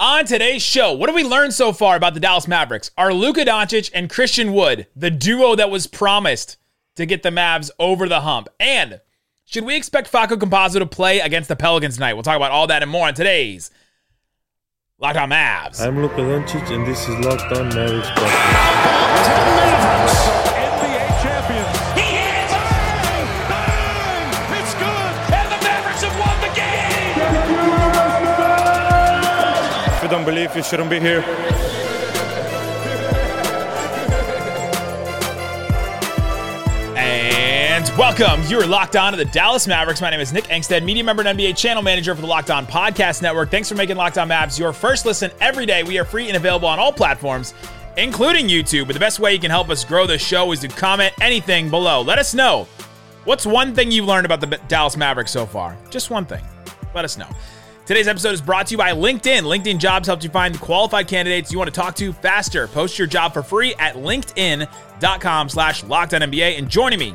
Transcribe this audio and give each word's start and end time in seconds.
On 0.00 0.24
today's 0.24 0.62
show, 0.62 0.92
what 0.92 1.08
have 1.08 1.16
we 1.16 1.24
learned 1.24 1.52
so 1.52 1.72
far 1.72 1.96
about 1.96 2.14
the 2.14 2.20
Dallas 2.20 2.46
Mavericks? 2.46 2.92
Are 2.96 3.12
Luka 3.12 3.44
Doncic 3.44 3.90
and 3.92 4.08
Christian 4.08 4.52
Wood 4.52 4.86
the 4.94 5.10
duo 5.10 5.56
that 5.56 5.70
was 5.70 5.88
promised 5.88 6.56
to 6.94 7.04
get 7.04 7.24
the 7.24 7.30
Mavs 7.30 7.68
over 7.80 8.08
the 8.08 8.20
hump? 8.20 8.48
And 8.60 9.00
should 9.44 9.64
we 9.64 9.74
expect 9.74 10.08
Facu 10.08 10.38
Campazzo 10.38 10.78
to 10.78 10.86
play 10.86 11.18
against 11.18 11.48
the 11.48 11.56
Pelicans 11.56 11.96
tonight? 11.96 12.14
We'll 12.14 12.22
talk 12.22 12.36
about 12.36 12.52
all 12.52 12.68
that 12.68 12.80
and 12.80 12.92
more 12.92 13.08
on 13.08 13.14
today's 13.14 13.72
Locked 15.00 15.18
On 15.18 15.30
Mavs. 15.30 15.84
I'm 15.84 16.00
Luka 16.00 16.18
Doncic, 16.18 16.70
and 16.72 16.86
this 16.86 17.08
is 17.08 17.18
Locked 17.24 17.52
On 17.56 17.68
Mavericks 17.70 18.08
you 30.08 30.16
don't 30.16 30.24
believe, 30.24 30.56
you 30.56 30.62
shouldn't 30.62 30.88
be 30.88 30.98
here. 30.98 31.20
And 36.96 37.86
welcome. 37.98 38.40
You're 38.48 38.66
locked 38.66 38.96
on 38.96 39.12
to 39.12 39.18
the 39.18 39.26
Dallas 39.26 39.66
Mavericks. 39.66 40.00
My 40.00 40.08
name 40.10 40.20
is 40.20 40.32
Nick 40.32 40.44
Angstadt, 40.44 40.82
media 40.82 41.04
member 41.04 41.22
and 41.22 41.38
NBA 41.38 41.56
channel 41.56 41.82
manager 41.82 42.14
for 42.14 42.22
the 42.22 42.26
Locked 42.26 42.50
On 42.50 42.66
Podcast 42.66 43.20
Network. 43.20 43.50
Thanks 43.50 43.68
for 43.68 43.74
making 43.74 43.96
Locked 43.96 44.16
On 44.16 44.28
Mavs 44.28 44.58
your 44.58 44.72
first 44.72 45.04
listen 45.04 45.30
every 45.40 45.66
day. 45.66 45.82
We 45.82 45.98
are 45.98 46.04
free 46.04 46.28
and 46.28 46.36
available 46.36 46.68
on 46.68 46.78
all 46.78 46.92
platforms, 46.92 47.52
including 47.98 48.48
YouTube. 48.48 48.86
But 48.86 48.94
the 48.94 49.00
best 49.00 49.20
way 49.20 49.34
you 49.34 49.40
can 49.40 49.50
help 49.50 49.68
us 49.68 49.84
grow 49.84 50.06
the 50.06 50.16
show 50.16 50.52
is 50.52 50.60
to 50.60 50.68
comment 50.68 51.12
anything 51.20 51.68
below. 51.68 52.00
Let 52.00 52.18
us 52.18 52.34
know 52.34 52.66
what's 53.24 53.44
one 53.44 53.74
thing 53.74 53.90
you've 53.90 54.06
learned 54.06 54.24
about 54.24 54.40
the 54.40 54.58
Dallas 54.68 54.96
Mavericks 54.96 55.32
so 55.32 55.44
far. 55.44 55.76
Just 55.90 56.08
one 56.08 56.24
thing. 56.24 56.44
Let 56.94 57.04
us 57.04 57.18
know. 57.18 57.28
Today's 57.88 58.06
episode 58.06 58.34
is 58.34 58.42
brought 58.42 58.66
to 58.66 58.72
you 58.72 58.76
by 58.76 58.90
LinkedIn. 58.90 59.44
LinkedIn 59.44 59.78
Jobs 59.78 60.06
helps 60.06 60.22
you 60.22 60.28
find 60.28 60.60
qualified 60.60 61.08
candidates 61.08 61.50
you 61.50 61.56
want 61.56 61.72
to 61.72 61.80
talk 61.80 61.94
to 61.94 62.12
faster. 62.12 62.68
Post 62.68 62.98
your 62.98 63.08
job 63.08 63.32
for 63.32 63.42
free 63.42 63.74
at 63.76 63.94
linkedin.com 63.94 65.48
slash 65.48 65.82
NBA. 65.84 66.58
And 66.58 66.68
joining 66.68 66.98
me, 66.98 67.14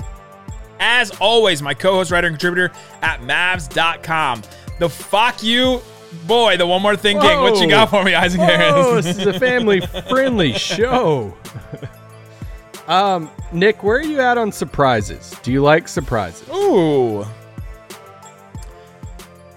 as 0.79 1.11
always, 1.21 1.61
my 1.61 1.75
co-host, 1.75 2.09
writer, 2.09 2.25
and 2.25 2.35
contributor 2.35 2.73
at 3.03 3.21
Mavs.com. 3.21 4.41
The 4.79 4.89
fuck 4.89 5.43
you, 5.43 5.79
boy, 6.25 6.57
the 6.57 6.65
one 6.65 6.81
more 6.81 6.95
thing 6.95 7.19
king. 7.21 7.41
What 7.41 7.61
you 7.61 7.69
got 7.69 7.91
for 7.91 8.03
me, 8.03 8.15
Isaac 8.15 8.41
Whoa, 8.41 8.47
Harris? 8.47 9.05
this 9.05 9.19
is 9.19 9.27
a 9.27 9.39
family-friendly 9.39 10.53
show. 10.57 11.37
um, 12.87 13.29
Nick, 13.51 13.83
where 13.83 13.97
are 13.97 14.01
you 14.01 14.19
at 14.21 14.39
on 14.39 14.51
surprises? 14.51 15.35
Do 15.43 15.51
you 15.51 15.61
like 15.61 15.87
surprises? 15.87 16.49
Ooh. 16.49 17.27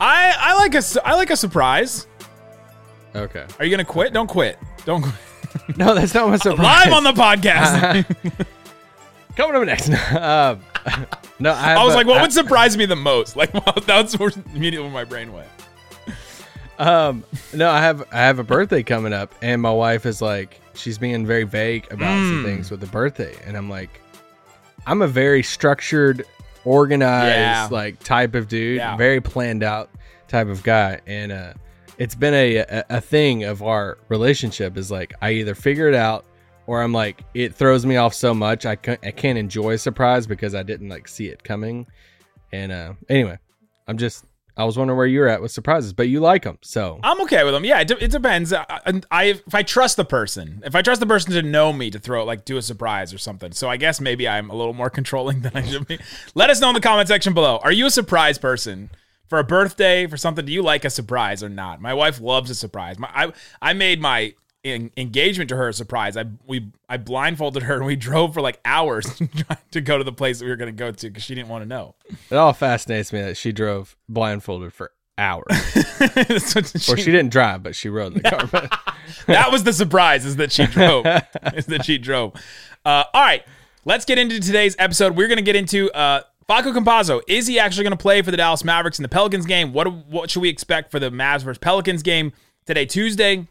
I 0.06 0.34
I 0.38 0.54
like 0.58 0.74
a 0.74 0.82
I 1.04 1.14
like 1.16 1.30
a 1.30 1.36
surprise. 1.36 2.06
Okay. 3.14 3.44
Are 3.58 3.64
you 3.64 3.70
gonna 3.70 3.84
quit? 3.84 4.12
Don't 4.12 4.26
quit. 4.28 4.58
Don't 4.84 5.02
quit. 5.02 5.14
No, 5.78 5.94
that's 5.94 6.12
not 6.12 6.28
my 6.28 6.36
surprise. 6.36 6.58
Live 6.86 6.92
on 6.92 7.02
the 7.02 7.12
podcast. 7.12 8.04
Coming 9.36 9.56
up 9.56 9.64
next. 9.66 9.88
um, 10.14 10.60
no, 11.38 11.50
I, 11.52 11.74
I 11.74 11.84
was 11.84 11.94
a- 11.94 11.96
like, 11.96 12.06
what 12.06 12.18
I- 12.18 12.22
would 12.22 12.32
surprise 12.32 12.76
me 12.76 12.84
the 12.84 12.94
most? 12.96 13.36
Like, 13.36 13.54
well, 13.54 13.74
that's 13.86 14.18
where 14.18 14.30
immediately 14.54 14.86
where 14.86 14.92
my 14.92 15.04
brain 15.04 15.32
went. 15.32 15.48
Um, 16.78 17.24
no, 17.54 17.70
I 17.70 17.80
have 17.80 18.02
I 18.12 18.18
have 18.18 18.38
a 18.38 18.44
birthday 18.44 18.82
coming 18.82 19.14
up, 19.14 19.34
and 19.40 19.62
my 19.62 19.70
wife 19.70 20.04
is 20.04 20.20
like, 20.20 20.60
she's 20.74 20.98
being 20.98 21.24
very 21.26 21.44
vague 21.44 21.86
about 21.90 22.14
some 22.16 22.42
Mm. 22.42 22.44
things 22.44 22.70
with 22.70 22.80
the 22.80 22.86
birthday, 22.86 23.34
and 23.46 23.56
I'm 23.56 23.70
like, 23.70 24.00
I'm 24.86 25.00
a 25.00 25.08
very 25.08 25.42
structured, 25.42 26.24
organized, 26.66 27.34
Yeah. 27.34 27.68
like 27.70 27.98
type 28.02 28.34
of 28.34 28.46
dude, 28.48 28.76
Yeah. 28.76 28.94
very 28.98 29.22
planned 29.22 29.62
out 29.62 29.88
type 30.28 30.48
of 30.48 30.62
guy, 30.62 31.00
and 31.06 31.32
uh, 31.32 31.52
it's 31.98 32.14
been 32.14 32.34
a, 32.34 32.56
a 32.58 32.84
a 32.90 33.00
thing 33.00 33.44
of 33.44 33.62
our 33.62 33.98
relationship 34.08 34.76
is 34.76 34.90
like 34.90 35.14
I 35.22 35.32
either 35.32 35.54
figure 35.54 35.88
it 35.88 35.94
out. 35.94 36.24
Or 36.68 36.82
I'm 36.82 36.92
like, 36.92 37.22
it 37.32 37.54
throws 37.54 37.86
me 37.86 37.94
off 37.96 38.12
so 38.12 38.34
much 38.34 38.66
I 38.66 38.74
can't, 38.74 38.98
I 39.06 39.12
can't 39.12 39.38
enjoy 39.38 39.74
a 39.74 39.78
surprise 39.78 40.26
because 40.26 40.52
I 40.52 40.64
didn't 40.64 40.88
like 40.88 41.06
see 41.06 41.28
it 41.28 41.44
coming. 41.44 41.86
And 42.52 42.72
uh, 42.72 42.94
anyway, 43.08 43.38
I'm 43.86 43.98
just 43.98 44.24
I 44.56 44.64
was 44.64 44.76
wondering 44.76 44.96
where 44.96 45.06
you're 45.06 45.28
at 45.28 45.40
with 45.40 45.52
surprises, 45.52 45.92
but 45.92 46.08
you 46.08 46.18
like 46.18 46.42
them, 46.42 46.58
so 46.62 46.98
I'm 47.04 47.20
okay 47.20 47.44
with 47.44 47.54
them. 47.54 47.64
Yeah, 47.64 47.82
it, 47.82 47.90
it 48.02 48.10
depends. 48.10 48.52
I- 48.52 48.66
I 49.12 49.24
if 49.26 49.54
I 49.54 49.62
trust 49.62 49.96
the 49.96 50.04
person, 50.04 50.60
if 50.66 50.74
I 50.74 50.82
trust 50.82 50.98
the 50.98 51.06
person 51.06 51.32
to 51.34 51.42
know 51.42 51.72
me 51.72 51.88
to 51.92 52.00
throw 52.00 52.24
like 52.24 52.44
do 52.44 52.56
a 52.56 52.62
surprise 52.62 53.14
or 53.14 53.18
something. 53.18 53.52
So 53.52 53.68
I 53.68 53.76
guess 53.76 54.00
maybe 54.00 54.26
I'm 54.26 54.50
a 54.50 54.54
little 54.56 54.74
more 54.74 54.90
controlling 54.98 55.42
than 55.42 55.52
I 55.54 55.62
should 55.62 55.86
be. 55.86 56.00
Let 56.34 56.50
us 56.50 56.60
know 56.60 56.70
in 56.70 56.74
the 56.74 56.80
comment 56.80 57.06
section 57.06 57.32
below. 57.32 57.58
Are 57.62 57.70
you 57.70 57.86
a 57.86 57.90
surprise 57.90 58.38
person? 58.38 58.90
For 59.28 59.38
a 59.38 59.44
birthday, 59.44 60.06
for 60.06 60.16
something, 60.16 60.44
do 60.46 60.52
you 60.52 60.62
like 60.62 60.84
a 60.84 60.90
surprise 60.90 61.42
or 61.42 61.48
not? 61.48 61.80
My 61.80 61.94
wife 61.94 62.20
loves 62.20 62.50
a 62.50 62.54
surprise. 62.54 62.98
My, 62.98 63.08
I 63.12 63.32
I 63.60 63.72
made 63.72 64.00
my 64.00 64.34
en- 64.64 64.90
engagement 64.96 65.48
to 65.48 65.56
her 65.56 65.68
a 65.68 65.72
surprise. 65.72 66.16
I 66.16 66.26
we 66.46 66.68
I 66.88 66.96
blindfolded 66.96 67.64
her 67.64 67.76
and 67.76 67.86
we 67.86 67.96
drove 68.08 68.34
for 68.34 68.40
like 68.40 68.60
hours 68.64 69.06
to 69.72 69.80
go 69.80 69.98
to 69.98 70.04
the 70.04 70.12
place 70.12 70.38
that 70.38 70.44
we 70.44 70.50
were 70.50 70.56
going 70.56 70.74
to 70.74 70.78
go 70.78 70.92
to 70.92 71.08
because 71.08 71.24
she 71.24 71.34
didn't 71.34 71.48
want 71.48 71.62
to 71.64 71.68
know. 71.68 71.94
it 72.30 72.36
all 72.36 72.52
fascinates 72.52 73.12
me 73.12 73.20
that 73.22 73.36
she 73.36 73.52
drove 73.52 73.96
blindfolded 74.08 74.72
for 74.72 74.92
hours. 75.18 75.44
What 75.98 76.88
or 76.88 76.96
she 76.98 77.10
didn't 77.10 77.30
drive, 77.30 77.62
but 77.62 77.74
she 77.74 77.88
rode 77.88 78.16
in 78.16 78.22
the 78.22 78.30
car. 78.30 78.68
That 79.26 79.50
was 79.50 79.64
the 79.64 79.72
surprise 79.72 80.24
is 80.26 80.36
that 80.36 80.52
she 80.52 80.66
drove 80.66 81.06
is 81.54 81.66
that 81.66 81.84
she 81.84 81.96
drove 81.98 82.34
uh, 82.84 83.04
all 83.14 83.22
right 83.22 83.44
let's 83.84 84.04
get 84.04 84.18
into 84.18 84.40
today's 84.40 84.76
episode 84.78 85.16
we're 85.16 85.28
going 85.28 85.36
to 85.38 85.42
get 85.42 85.56
into 85.56 85.90
uh 85.92 86.22
Facu 86.48 86.72
Campazzo, 86.72 87.22
is 87.26 87.48
he 87.48 87.58
actually 87.58 87.82
going 87.82 87.96
to 87.96 88.02
play 88.02 88.22
for 88.22 88.30
the 88.30 88.36
Dallas 88.36 88.62
Mavericks 88.62 88.98
in 88.98 89.02
the 89.02 89.08
Pelicans 89.08 89.46
game? 89.46 89.72
What 89.72 89.92
what 90.06 90.30
should 90.30 90.42
we 90.42 90.48
expect 90.48 90.92
for 90.92 91.00
the 91.00 91.10
Mavs 91.10 91.42
versus 91.42 91.58
Pelicans 91.58 92.02
game 92.02 92.32
today, 92.66 92.86
Tuesday? 92.86 93.48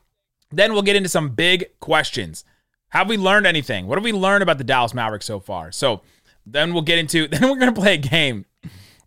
Then 0.51 0.71
we'll 0.71 0.81
get 0.81 0.95
into 0.95 1.09
some 1.09 1.29
big 1.29 1.65
questions. 1.81 2.45
Have 2.89 3.09
we 3.09 3.17
learned 3.17 3.45
anything? 3.45 3.87
What 3.87 3.97
have 3.97 4.03
we 4.05 4.13
learned 4.13 4.43
about 4.43 4.57
the 4.57 4.63
Dallas 4.63 4.93
Mavericks 4.93 5.25
so 5.25 5.41
far? 5.41 5.73
So 5.73 6.01
then 6.45 6.73
we'll 6.73 6.83
get 6.83 6.97
into. 6.97 7.27
Then 7.35 7.41
we're 7.49 7.59
going 7.59 7.73
to 7.73 7.79
play 7.79 7.95
a 7.95 7.97
game. 7.97 8.45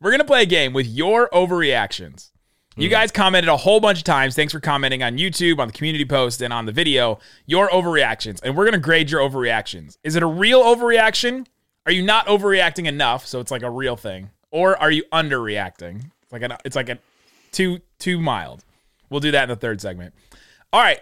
We're 0.00 0.10
going 0.10 0.20
to 0.20 0.26
play 0.26 0.42
a 0.42 0.46
game 0.46 0.74
with 0.74 0.86
your 0.86 1.30
overreactions. 1.30 2.30
You 2.76 2.84
mm-hmm. 2.84 2.92
guys 2.92 3.10
commented 3.10 3.48
a 3.48 3.56
whole 3.56 3.80
bunch 3.80 3.98
of 3.98 4.04
times. 4.04 4.36
Thanks 4.36 4.52
for 4.52 4.60
commenting 4.60 5.02
on 5.02 5.16
YouTube, 5.16 5.58
on 5.58 5.68
the 5.68 5.72
community 5.72 6.04
post, 6.04 6.42
and 6.42 6.52
on 6.52 6.66
the 6.66 6.72
video. 6.72 7.18
Your 7.46 7.68
overreactions, 7.70 8.40
and 8.42 8.56
we're 8.56 8.66
gonna 8.66 8.78
grade 8.78 9.10
your 9.10 9.20
overreactions. 9.20 9.96
Is 10.04 10.14
it 10.14 10.22
a 10.22 10.26
real 10.26 10.62
overreaction? 10.62 11.46
Are 11.88 11.92
you 11.92 12.02
not 12.02 12.26
overreacting 12.26 12.86
enough, 12.86 13.26
so 13.26 13.40
it's 13.40 13.50
like 13.50 13.62
a 13.62 13.70
real 13.70 13.96
thing, 13.96 14.28
or 14.50 14.76
are 14.76 14.90
you 14.90 15.04
underreacting? 15.10 16.04
It's 16.22 16.30
like 16.30 16.42
a, 16.42 16.58
it's 16.62 16.76
like 16.76 16.90
a 16.90 16.98
too 17.50 17.80
too 17.98 18.20
mild. 18.20 18.62
We'll 19.08 19.20
do 19.20 19.30
that 19.30 19.44
in 19.44 19.48
the 19.48 19.56
third 19.56 19.80
segment. 19.80 20.12
All 20.70 20.82
right. 20.82 21.00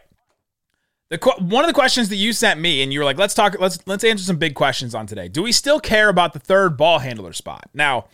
The 1.08 1.19
one 1.41 1.64
of 1.64 1.69
the 1.69 1.75
questions 1.75 2.08
that 2.10 2.16
you 2.16 2.32
sent 2.32 2.60
me, 2.60 2.84
and 2.84 2.92
you 2.92 3.00
were 3.00 3.04
like, 3.04 3.19
"Let's 3.19 3.34
talk. 3.34 3.56
Let's 3.58 3.84
let's 3.88 4.04
answer 4.04 4.22
some 4.22 4.36
big 4.36 4.54
questions 4.54 4.94
on 4.94 5.08
today. 5.08 5.26
Do 5.26 5.42
we 5.42 5.50
still 5.50 5.80
care 5.80 6.08
about 6.08 6.34
the 6.34 6.38
third 6.38 6.76
ball 6.76 7.00
handler 7.00 7.32
spot?" 7.32 7.69
Now, 7.75 8.04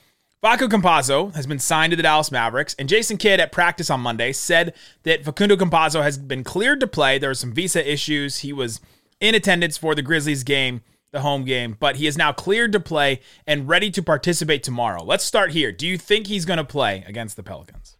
Facu 0.43 0.67
Campazzo 0.67 1.35
has 1.35 1.47
been 1.47 1.59
signed 1.59 1.91
to 1.91 1.97
the 1.99 2.03
Dallas 2.03 2.33
Mavericks, 2.33 2.75
and 2.79 2.89
Jason 2.89 3.19
Kidd 3.19 3.39
at 3.39 3.53
practice 3.53 3.91
on 3.91 4.01
Monday 4.01 4.33
said 4.33 4.73
that 5.03 5.27
Facundo 5.27 5.57
Campazzo 5.57 6.03
has 6.03 6.17
been 6.17 6.43
cleared 6.43 6.81
to 6.81 6.87
play. 6.87 7.19
There 7.19 7.29
were 7.29 7.35
some 7.35 7.53
visa 7.53 7.87
issues. 7.87 8.39
He 8.39 8.51
was 8.55 8.81
in 9.21 9.35
attendance 9.35 9.77
for 9.77 9.95
the 9.95 10.01
Grizzlies 10.01 10.43
game, 10.43 10.81
the 11.13 11.21
home 11.21 11.45
game, 11.45 11.77
but 11.79 11.97
he 11.97 12.07
is 12.07 12.17
now 12.17 12.33
cleared 12.33 12.73
to 12.73 12.81
play 12.81 13.21
and 13.47 13.69
ready 13.69 13.91
to 13.91 14.03
participate 14.03 14.63
tomorrow. 14.63 15.05
Let's 15.05 15.25
start 15.25 15.53
here. 15.53 15.71
Do 15.71 15.87
you 15.87 15.99
think 15.99 16.27
he's 16.27 16.45
going 16.45 16.57
to 16.57 16.65
play 16.65 17.05
against 17.07 17.37
the 17.37 17.43
Pelicans? 17.43 17.97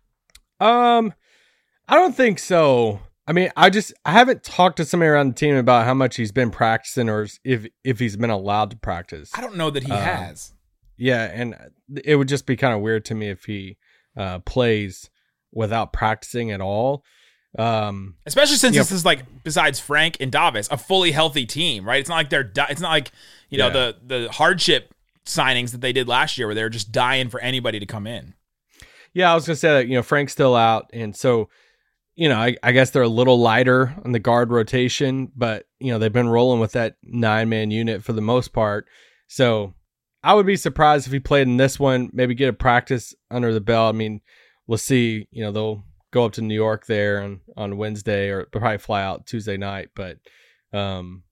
um, 0.61 1.13
I 1.89 1.97
don't 1.97 2.17
think 2.17 2.39
so. 2.39 3.01
I 3.27 3.33
mean, 3.33 3.51
I 3.57 3.69
just 3.71 3.93
I 4.05 4.13
haven't 4.13 4.43
talked 4.43 4.79
to 4.79 4.85
somebody 4.85 5.09
around 5.09 5.29
the 5.29 5.35
team 5.35 5.57
about 5.57 5.85
how 5.85 5.95
much 5.95 6.17
he's 6.17 6.33
been 6.33 6.51
practicing 6.51 7.09
or 7.09 7.27
if 7.45 7.67
if 7.85 7.99
he's 7.99 8.17
been 8.17 8.31
allowed 8.31 8.71
to 8.71 8.77
practice. 8.77 9.31
I 9.35 9.41
don't 9.41 9.57
know 9.57 9.71
that 9.71 9.85
he 9.85 9.93
Um, 9.93 9.99
has. 10.03 10.55
Yeah, 10.97 11.25
and 11.25 11.55
it 12.05 12.17
would 12.17 12.29
just 12.29 12.47
be 12.47 12.57
kind 12.57 12.75
of 12.75 12.81
weird 12.81 13.05
to 13.07 13.15
me 13.15 13.29
if 13.29 13.45
he 13.45 13.77
uh, 14.17 14.39
plays 14.41 15.11
without 15.53 15.93
practicing 15.93 16.51
at 16.51 16.61
all. 16.61 17.05
Um, 17.59 18.15
Especially 18.25 18.57
since 18.57 18.77
this 18.77 18.91
is 18.91 19.05
like 19.05 19.25
besides 19.45 19.79
Frank 19.79 20.17
and 20.21 20.33
Davis, 20.33 20.69
a 20.71 20.79
fully 20.79 21.13
healthy 21.13 21.45
team, 21.47 21.85
right? 21.87 22.01
It's 22.01 22.09
not 22.09 22.17
like 22.17 22.31
they're 22.31 22.45
di- 22.45 22.67
it's 22.71 22.81
not 22.81 22.91
like, 22.91 23.13
you 23.51 23.59
know, 23.59 23.67
Yeah. 23.67 23.73
the 23.73 23.97
the 24.25 24.33
hardship 24.33 24.95
signings 25.27 25.73
that 25.73 25.81
they 25.83 25.93
did 25.93 26.09
last 26.09 26.39
year 26.39 26.47
where 26.49 26.55
they 26.55 26.63
were 26.63 26.69
just 26.71 26.91
dying 26.93 27.29
for 27.29 27.39
anybody 27.41 27.79
to 27.79 27.87
come 27.87 28.07
in. 28.07 28.35
yeah, 29.15 29.31
I 29.31 29.35
was 29.35 29.47
gonna 29.47 29.57
say 29.57 29.69
that 29.75 29.87
you 29.89 29.95
know 29.95 30.03
Frank's 30.03 30.33
still 30.33 30.57
out, 30.57 30.89
and 30.95 31.15
so 31.15 31.51
you 32.15 32.29
know 32.31 32.37
I, 32.39 32.57
I 32.63 32.73
guess 32.73 32.91
they're 32.91 33.03
a 33.03 33.09
little 33.09 33.39
lighter 33.39 33.95
on 34.05 34.13
the 34.13 34.19
guard 34.19 34.51
rotation, 34.51 35.31
but 35.37 35.67
you 35.79 35.93
know 35.93 35.99
they've 35.99 36.11
been 36.13 36.29
rolling 36.31 36.59
with 36.61 36.73
that 36.73 36.97
nine 37.03 37.51
man 37.51 37.71
unit 37.71 38.03
for 38.03 38.15
the 38.15 38.23
most 38.23 38.55
part. 38.55 38.87
So 39.29 39.75
I 40.25 40.33
would 40.35 40.47
be 40.47 40.57
surprised 40.57 41.07
if 41.07 41.13
he 41.13 41.21
played 41.21 41.47
in 41.49 41.59
this 41.59 41.79
one. 41.79 42.09
Maybe 42.15 42.35
get 42.35 42.49
a 42.49 42.53
practice 42.55 43.15
under 43.31 43.53
the 43.53 43.61
belt. 43.61 43.95
I 43.95 43.99
mean, 43.99 44.23
we'll 44.67 44.79
see. 44.79 45.29
You 45.31 45.45
know 45.45 45.53
they'll 45.53 45.85
go 46.13 46.25
up 46.25 46.33
to 46.33 46.43
New 46.43 46.55
York 46.55 46.87
there 46.87 47.23
on 47.23 47.41
on 47.57 47.77
Wednesday, 47.77 48.29
or 48.29 48.45
probably 48.45 48.79
fly 48.79 49.03
out 49.03 49.27
Tuesday 49.27 49.57
night, 49.57 49.91
but 49.97 50.19
um, 50.73 51.25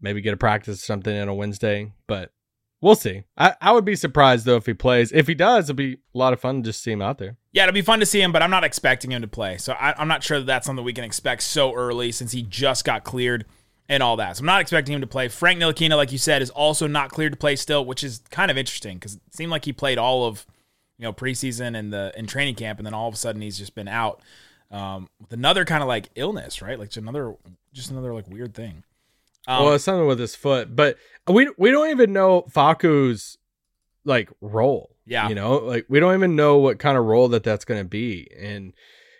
maybe 0.00 0.20
get 0.20 0.34
a 0.34 0.36
practice 0.36 0.82
or 0.82 0.84
something 0.84 1.16
on 1.16 1.28
a 1.28 1.34
Wednesday. 1.34 1.92
But 2.06 2.32
we'll 2.82 2.94
see. 2.94 3.22
I, 3.36 3.54
I 3.60 3.72
would 3.72 3.84
be 3.84 3.96
surprised 3.96 4.44
though 4.44 4.56
if 4.56 4.66
he 4.66 4.74
plays. 4.74 5.10
If 5.12 5.26
he 5.26 5.34
does, 5.34 5.70
it'll 5.70 5.76
be 5.76 5.94
a 5.94 6.18
lot 6.18 6.32
of 6.32 6.40
fun 6.40 6.62
to 6.62 6.68
just 6.68 6.82
see 6.82 6.92
him 6.92 7.02
out 7.02 7.18
there. 7.18 7.36
Yeah, 7.52 7.62
it'll 7.62 7.72
be 7.72 7.82
fun 7.82 8.00
to 8.00 8.06
see 8.06 8.20
him, 8.20 8.30
but 8.30 8.42
I'm 8.42 8.50
not 8.50 8.64
expecting 8.64 9.12
him 9.12 9.22
to 9.22 9.28
play. 9.28 9.56
So 9.56 9.72
I, 9.72 9.94
I'm 9.98 10.08
not 10.08 10.22
sure 10.22 10.38
that 10.38 10.46
that's 10.46 10.66
something 10.66 10.84
we 10.84 10.92
can 10.92 11.04
expect 11.04 11.42
so 11.42 11.74
early 11.74 12.12
since 12.12 12.32
he 12.32 12.42
just 12.42 12.84
got 12.84 13.04
cleared 13.04 13.46
and 13.88 14.02
all 14.02 14.16
that. 14.16 14.36
So 14.36 14.40
I'm 14.42 14.46
not 14.46 14.60
expecting 14.60 14.94
him 14.94 15.00
to 15.00 15.06
play. 15.06 15.28
Frank 15.28 15.60
Ntilikina, 15.60 15.96
like 15.96 16.12
you 16.12 16.18
said, 16.18 16.42
is 16.42 16.50
also 16.50 16.86
not 16.86 17.10
cleared 17.10 17.32
to 17.32 17.38
play 17.38 17.56
still, 17.56 17.84
which 17.84 18.02
is 18.02 18.22
kind 18.30 18.50
of 18.50 18.58
interesting 18.58 18.96
because 18.96 19.14
it 19.14 19.34
seemed 19.34 19.50
like 19.50 19.64
he 19.64 19.72
played 19.72 19.98
all 19.98 20.26
of 20.26 20.46
you 20.98 21.04
know 21.04 21.12
preseason 21.12 21.76
and 21.76 21.92
the 21.92 22.12
in 22.16 22.26
training 22.26 22.54
camp, 22.54 22.78
and 22.78 22.86
then 22.86 22.94
all 22.94 23.08
of 23.08 23.14
a 23.14 23.16
sudden 23.16 23.42
he's 23.42 23.58
just 23.58 23.74
been 23.74 23.88
out 23.88 24.20
um, 24.70 25.08
with 25.20 25.32
another 25.32 25.64
kind 25.64 25.82
of 25.82 25.88
like 25.88 26.10
illness, 26.14 26.62
right? 26.62 26.78
Like 26.78 26.88
just 26.88 26.98
another 26.98 27.34
just 27.72 27.90
another 27.90 28.12
like 28.12 28.28
weird 28.28 28.54
thing. 28.54 28.84
Um, 29.46 29.64
well, 29.64 29.74
it's 29.74 29.84
something 29.84 30.06
with 30.06 30.18
his 30.18 30.34
foot, 30.34 30.74
but 30.74 30.96
we 31.28 31.50
we 31.58 31.70
don't 31.70 31.90
even 31.90 32.12
know 32.12 32.42
Facu's 32.42 33.38
like 34.04 34.30
role. 34.40 34.90
Yeah. 35.06 35.28
you 35.28 35.34
know, 35.34 35.56
like 35.56 35.84
we 35.88 36.00
don't 36.00 36.14
even 36.14 36.34
know 36.34 36.56
what 36.56 36.78
kind 36.78 36.96
of 36.96 37.04
role 37.04 37.28
that 37.28 37.42
that's 37.42 37.66
going 37.66 37.80
to 37.80 37.88
be, 37.88 38.28
and 38.38 38.72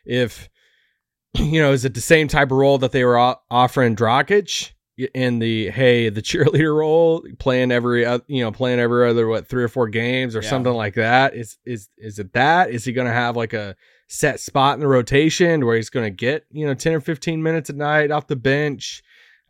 if 0.05 0.49
you 1.35 1.61
know, 1.61 1.73
is 1.73 1.85
it 1.85 1.95
the 1.95 2.01
same 2.01 2.29
type 2.29 2.51
of 2.51 2.57
role 2.57 2.79
that 2.79 2.93
they 2.93 3.05
were 3.05 3.19
offering 3.51 3.97
Dragic 3.97 4.73
in 5.15 5.39
the 5.41 5.71
hey 5.71 6.09
the 6.09 6.23
cheerleader 6.23 6.77
role, 6.79 7.25
playing 7.39 7.73
every 7.73 8.07
oth- 8.07 8.23
you 8.29 8.43
know 8.45 8.53
playing 8.53 8.79
every 8.79 9.09
other 9.09 9.27
what 9.27 9.49
three 9.49 9.65
or 9.65 9.69
four 9.69 9.89
games 9.89 10.37
or 10.37 10.43
Yeah. 10.43 10.51
something 10.51 10.73
like 10.73 10.95
that? 10.95 11.35
Is 11.35 11.59
is 11.65 11.89
is 11.99 12.19
it 12.19 12.33
that? 12.35 12.71
Is 12.71 12.85
he 12.85 12.93
going 12.93 13.07
to 13.09 13.13
have 13.13 13.37
like 13.37 13.53
a 13.53 13.77
set 14.07 14.39
spot 14.39 14.75
in 14.75 14.81
the 14.81 14.87
rotation 14.89 15.65
where 15.65 15.77
he's 15.77 15.91
going 15.91 16.07
to 16.07 16.11
get 16.11 16.47
you 16.51 16.67
know 16.67 16.75
ten 16.75 16.95
or 16.95 17.01
fifteen 17.01 17.43
minutes 17.43 17.71
a 17.71 17.75
night 17.75 18.11
off 18.11 18.27
the 18.27 18.37
bench? 18.37 19.03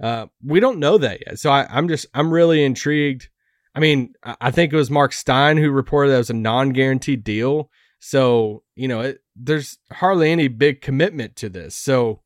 Uh, 0.02 0.26
we 0.44 0.58
don't 0.60 0.78
know 0.80 0.98
that 0.98 1.20
yet. 1.26 1.38
So 1.38 1.50
I, 1.50 1.66
I'm 1.70 1.88
just 1.88 2.06
I'm 2.14 2.32
really 2.32 2.64
intrigued. 2.64 3.28
I 3.74 3.80
mean, 3.80 4.14
I 4.24 4.36
I 4.40 4.50
think 4.50 4.72
it 4.72 4.76
was 4.76 4.90
Mark 4.90 5.12
Stein 5.12 5.56
who 5.56 5.70
reported 5.70 6.10
that 6.10 6.16
it 6.16 6.18
was 6.18 6.30
a 6.30 6.34
non-guaranteed 6.34 7.22
deal. 7.22 7.70
So 8.00 8.62
you 8.74 8.88
know, 8.88 9.00
it, 9.02 9.18
there's 9.36 9.78
hardly 9.92 10.30
any 10.32 10.48
big 10.48 10.80
commitment 10.80 11.36
to 11.36 11.48
this. 11.48 11.74
So 11.76 12.20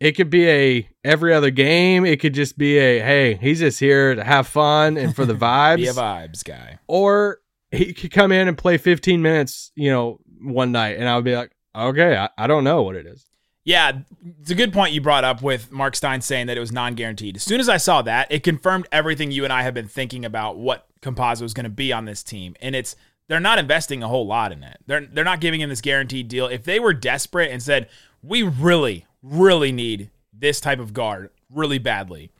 it 0.00 0.12
could 0.12 0.30
be 0.30 0.48
a 0.48 0.88
every 1.04 1.32
other 1.32 1.50
game. 1.50 2.04
It 2.04 2.20
could 2.20 2.34
just 2.34 2.58
be 2.58 2.78
a 2.78 3.00
hey, 3.00 3.34
he's 3.34 3.60
just 3.60 3.78
here 3.78 4.14
to 4.14 4.24
have 4.24 4.48
fun 4.48 4.96
and 4.96 5.14
for 5.14 5.26
the 5.26 5.34
vibes. 5.36 5.76
be 5.76 5.86
a 5.86 5.92
vibes 5.92 6.42
guy. 6.42 6.78
or 6.88 7.40
he 7.70 7.92
could 7.92 8.10
come 8.10 8.32
in 8.32 8.48
and 8.48 8.58
play 8.58 8.78
15 8.78 9.22
minutes, 9.22 9.70
you 9.76 9.90
know, 9.90 10.18
one 10.42 10.72
night, 10.72 10.96
and 10.98 11.08
I 11.08 11.14
would 11.14 11.24
be 11.24 11.36
like, 11.36 11.52
okay, 11.76 12.16
I, 12.16 12.28
I 12.36 12.46
don't 12.48 12.64
know 12.64 12.82
what 12.82 12.96
it 12.96 13.06
is. 13.06 13.26
Yeah, 13.62 13.98
it's 14.40 14.50
a 14.50 14.54
good 14.56 14.72
point 14.72 14.92
you 14.92 15.00
brought 15.00 15.22
up 15.22 15.42
with 15.42 15.70
Mark 15.70 15.94
Stein 15.94 16.22
saying 16.22 16.46
that 16.48 16.56
it 16.56 16.60
was 16.60 16.72
non-guaranteed. 16.72 17.36
As 17.36 17.42
soon 17.42 17.60
as 17.60 17.68
I 17.68 17.76
saw 17.76 18.02
that, 18.02 18.32
it 18.32 18.42
confirmed 18.42 18.88
everything 18.90 19.30
you 19.30 19.44
and 19.44 19.52
I 19.52 19.62
have 19.62 19.74
been 19.74 19.86
thinking 19.86 20.24
about 20.24 20.56
what 20.56 20.86
Campazzo 21.02 21.42
is 21.42 21.54
going 21.54 21.64
to 21.64 21.70
be 21.70 21.92
on 21.92 22.06
this 22.06 22.22
team, 22.22 22.56
and 22.60 22.74
it's 22.74 22.96
they're 23.28 23.38
not 23.38 23.58
investing 23.60 24.02
a 24.02 24.08
whole 24.08 24.26
lot 24.26 24.50
in 24.50 24.64
it. 24.64 24.78
They're 24.86 25.06
they're 25.06 25.24
not 25.24 25.40
giving 25.40 25.60
him 25.60 25.68
this 25.68 25.80
guaranteed 25.82 26.26
deal. 26.26 26.46
If 26.46 26.64
they 26.64 26.80
were 26.80 26.94
desperate 26.94 27.52
and 27.52 27.62
said 27.62 27.88
we 28.22 28.42
really 28.42 29.06
really 29.22 29.72
need 29.72 30.10
this 30.32 30.60
type 30.60 30.78
of 30.78 30.92
guard 30.92 31.30
really 31.50 31.78
badly, 31.78 32.30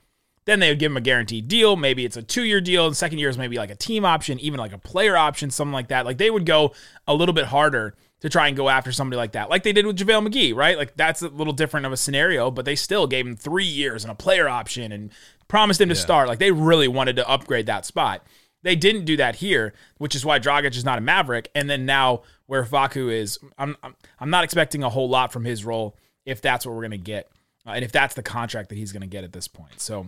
then 0.46 0.60
they 0.60 0.68
would 0.70 0.78
give 0.78 0.92
him 0.92 0.96
a 0.96 1.02
guaranteed 1.02 1.48
deal. 1.48 1.76
Maybe 1.76 2.04
it's 2.04 2.16
a 2.16 2.22
two-year 2.22 2.60
deal, 2.60 2.86
and 2.86 2.96
second 2.96 3.18
year 3.18 3.28
is 3.28 3.38
maybe 3.38 3.56
like 3.56 3.70
a 3.70 3.76
team 3.76 4.04
option, 4.04 4.38
even 4.40 4.58
like 4.58 4.72
a 4.72 4.78
player 4.78 5.16
option, 5.16 5.50
something 5.50 5.72
like 5.72 5.88
that. 5.88 6.06
Like 6.06 6.18
they 6.18 6.30
would 6.30 6.46
go 6.46 6.72
a 7.06 7.14
little 7.14 7.34
bit 7.34 7.46
harder 7.46 7.94
to 8.20 8.28
try 8.28 8.48
and 8.48 8.56
go 8.56 8.68
after 8.68 8.92
somebody 8.92 9.16
like 9.16 9.32
that, 9.32 9.48
like 9.48 9.62
they 9.62 9.72
did 9.72 9.86
with 9.86 9.96
JaVale 9.96 10.28
McGee, 10.28 10.54
right? 10.54 10.76
Like 10.76 10.94
that's 10.94 11.22
a 11.22 11.28
little 11.28 11.54
different 11.54 11.86
of 11.86 11.92
a 11.92 11.96
scenario, 11.96 12.50
but 12.50 12.66
they 12.66 12.76
still 12.76 13.06
gave 13.06 13.26
him 13.26 13.34
three 13.34 13.64
years 13.64 14.04
and 14.04 14.10
a 14.10 14.14
player 14.14 14.48
option 14.48 14.92
and 14.92 15.10
promised 15.48 15.80
him 15.80 15.88
to 15.88 15.94
start. 15.94 16.28
Like 16.28 16.38
they 16.38 16.50
really 16.50 16.86
wanted 16.86 17.16
to 17.16 17.28
upgrade 17.28 17.66
that 17.66 17.86
spot. 17.86 18.22
They 18.62 18.76
didn't 18.76 19.06
do 19.06 19.16
that 19.16 19.36
here, 19.36 19.72
which 19.96 20.14
is 20.14 20.24
why 20.24 20.38
Dragic 20.38 20.76
is 20.76 20.84
not 20.84 20.98
a 20.98 21.00
Maverick. 21.00 21.50
And 21.54 21.70
then 21.70 21.86
now 21.86 22.22
where 22.44 22.62
Facu 22.62 23.10
is, 23.10 23.38
I'm 23.56 23.74
I'm, 23.82 23.96
I'm 24.18 24.28
not 24.28 24.44
expecting 24.44 24.82
a 24.82 24.90
whole 24.90 25.08
lot 25.08 25.32
from 25.32 25.46
his 25.46 25.64
role 25.64 25.96
if 26.30 26.40
that's 26.40 26.64
what 26.64 26.74
we're 26.74 26.82
gonna 26.82 26.96
get, 26.96 27.30
uh, 27.66 27.70
and 27.70 27.84
if 27.84 27.92
that's 27.92 28.14
the 28.14 28.22
contract 28.22 28.68
that 28.70 28.76
he's 28.76 28.92
gonna 28.92 29.06
get 29.06 29.24
at 29.24 29.32
this 29.32 29.48
point. 29.48 29.80
So 29.80 30.06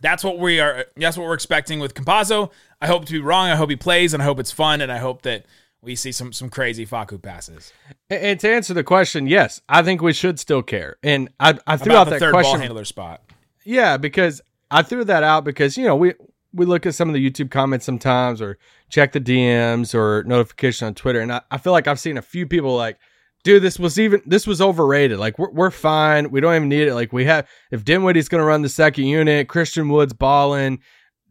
that's 0.00 0.24
what 0.24 0.38
we 0.38 0.60
are. 0.60 0.86
That's 0.96 1.16
what 1.16 1.24
we're 1.26 1.34
expecting 1.34 1.78
with 1.78 1.94
Campazzo. 1.94 2.50
I 2.80 2.86
hope 2.86 3.04
to 3.06 3.12
be 3.12 3.20
wrong. 3.20 3.48
I 3.48 3.56
hope 3.56 3.70
he 3.70 3.76
plays, 3.76 4.14
and 4.14 4.22
I 4.22 4.26
hope 4.26 4.40
it's 4.40 4.52
fun, 4.52 4.80
and 4.80 4.90
I 4.90 4.98
hope 4.98 5.22
that 5.22 5.44
we 5.82 5.94
see 5.96 6.12
some 6.12 6.32
some 6.32 6.48
crazy 6.48 6.86
Facu 6.86 7.20
passes 7.20 7.72
And, 8.08 8.38
to 8.40 8.50
answer 8.50 8.72
the 8.72 8.84
question, 8.84 9.26
yes, 9.26 9.60
I 9.68 9.82
think 9.82 10.00
we 10.00 10.12
should 10.12 10.38
still 10.38 10.62
care. 10.62 10.96
And 11.02 11.28
I, 11.40 11.58
I 11.66 11.76
threw 11.76 11.92
about 11.92 12.00
out 12.00 12.04
the 12.04 12.10
that 12.10 12.20
third 12.20 12.32
ball 12.32 12.42
question. 12.42 12.60
handler 12.60 12.84
spot. 12.84 13.20
Yeah, 13.64 13.96
because 13.96 14.40
I 14.70 14.82
threw 14.82 15.04
that 15.04 15.22
out 15.22 15.44
because 15.44 15.76
you 15.76 15.84
know 15.84 15.96
we 15.96 16.14
we 16.54 16.66
look 16.66 16.86
at 16.86 16.94
some 16.94 17.08
of 17.08 17.14
the 17.14 17.30
YouTube 17.30 17.50
comments 17.50 17.84
sometimes 17.84 18.40
or 18.40 18.58
check 18.88 19.12
the 19.12 19.20
DMs 19.20 19.94
or 19.94 20.22
notification 20.24 20.86
on 20.86 20.94
Twitter, 20.94 21.20
and 21.20 21.32
I, 21.32 21.42
I 21.50 21.58
feel 21.58 21.72
like 21.72 21.86
I've 21.86 22.00
seen 22.00 22.16
a 22.16 22.22
few 22.22 22.46
people 22.46 22.76
like, 22.76 22.98
dude, 23.44 23.62
this 23.62 23.78
was 23.78 23.98
even 23.98 24.22
this 24.26 24.46
was 24.46 24.60
overrated. 24.60 25.18
Like 25.18 25.38
we're 25.38 25.50
we're 25.50 25.70
fine. 25.70 26.30
We 26.30 26.40
don't 26.40 26.54
even 26.54 26.68
need 26.68 26.88
it. 26.88 26.94
Like 26.94 27.12
we 27.12 27.24
have 27.26 27.48
if 27.70 27.84
Dinwiddie's 27.84 28.28
going 28.28 28.40
to 28.40 28.46
run 28.46 28.62
the 28.62 28.68
second 28.68 29.04
unit, 29.04 29.48
Christian 29.48 29.88
Woods 29.88 30.12
balling. 30.12 30.80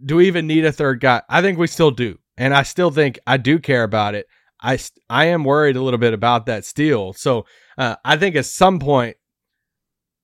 Do 0.04 0.16
we 0.16 0.28
even 0.28 0.48
need 0.48 0.66
a 0.66 0.72
third 0.72 1.00
guy? 1.00 1.22
I 1.30 1.42
think 1.42 1.60
we 1.60 1.68
still 1.68 1.92
do, 1.92 2.18
and 2.38 2.56
I 2.56 2.64
still 2.64 2.90
think 2.90 3.20
I 3.28 3.38
do 3.38 3.60
care 3.60 3.84
about 3.84 4.16
it. 4.16 4.28
I 4.62 4.80
I 5.10 5.26
am 5.26 5.44
worried 5.44 5.76
a 5.76 5.82
little 5.82 6.00
bit 6.00 6.14
about 6.14 6.46
that 6.48 6.66
steal. 6.66 7.14
So 7.14 7.46
uh, 7.78 7.96
I 8.04 8.18
think 8.18 8.36
at 8.36 8.46
some 8.46 8.80
point, 8.80 9.18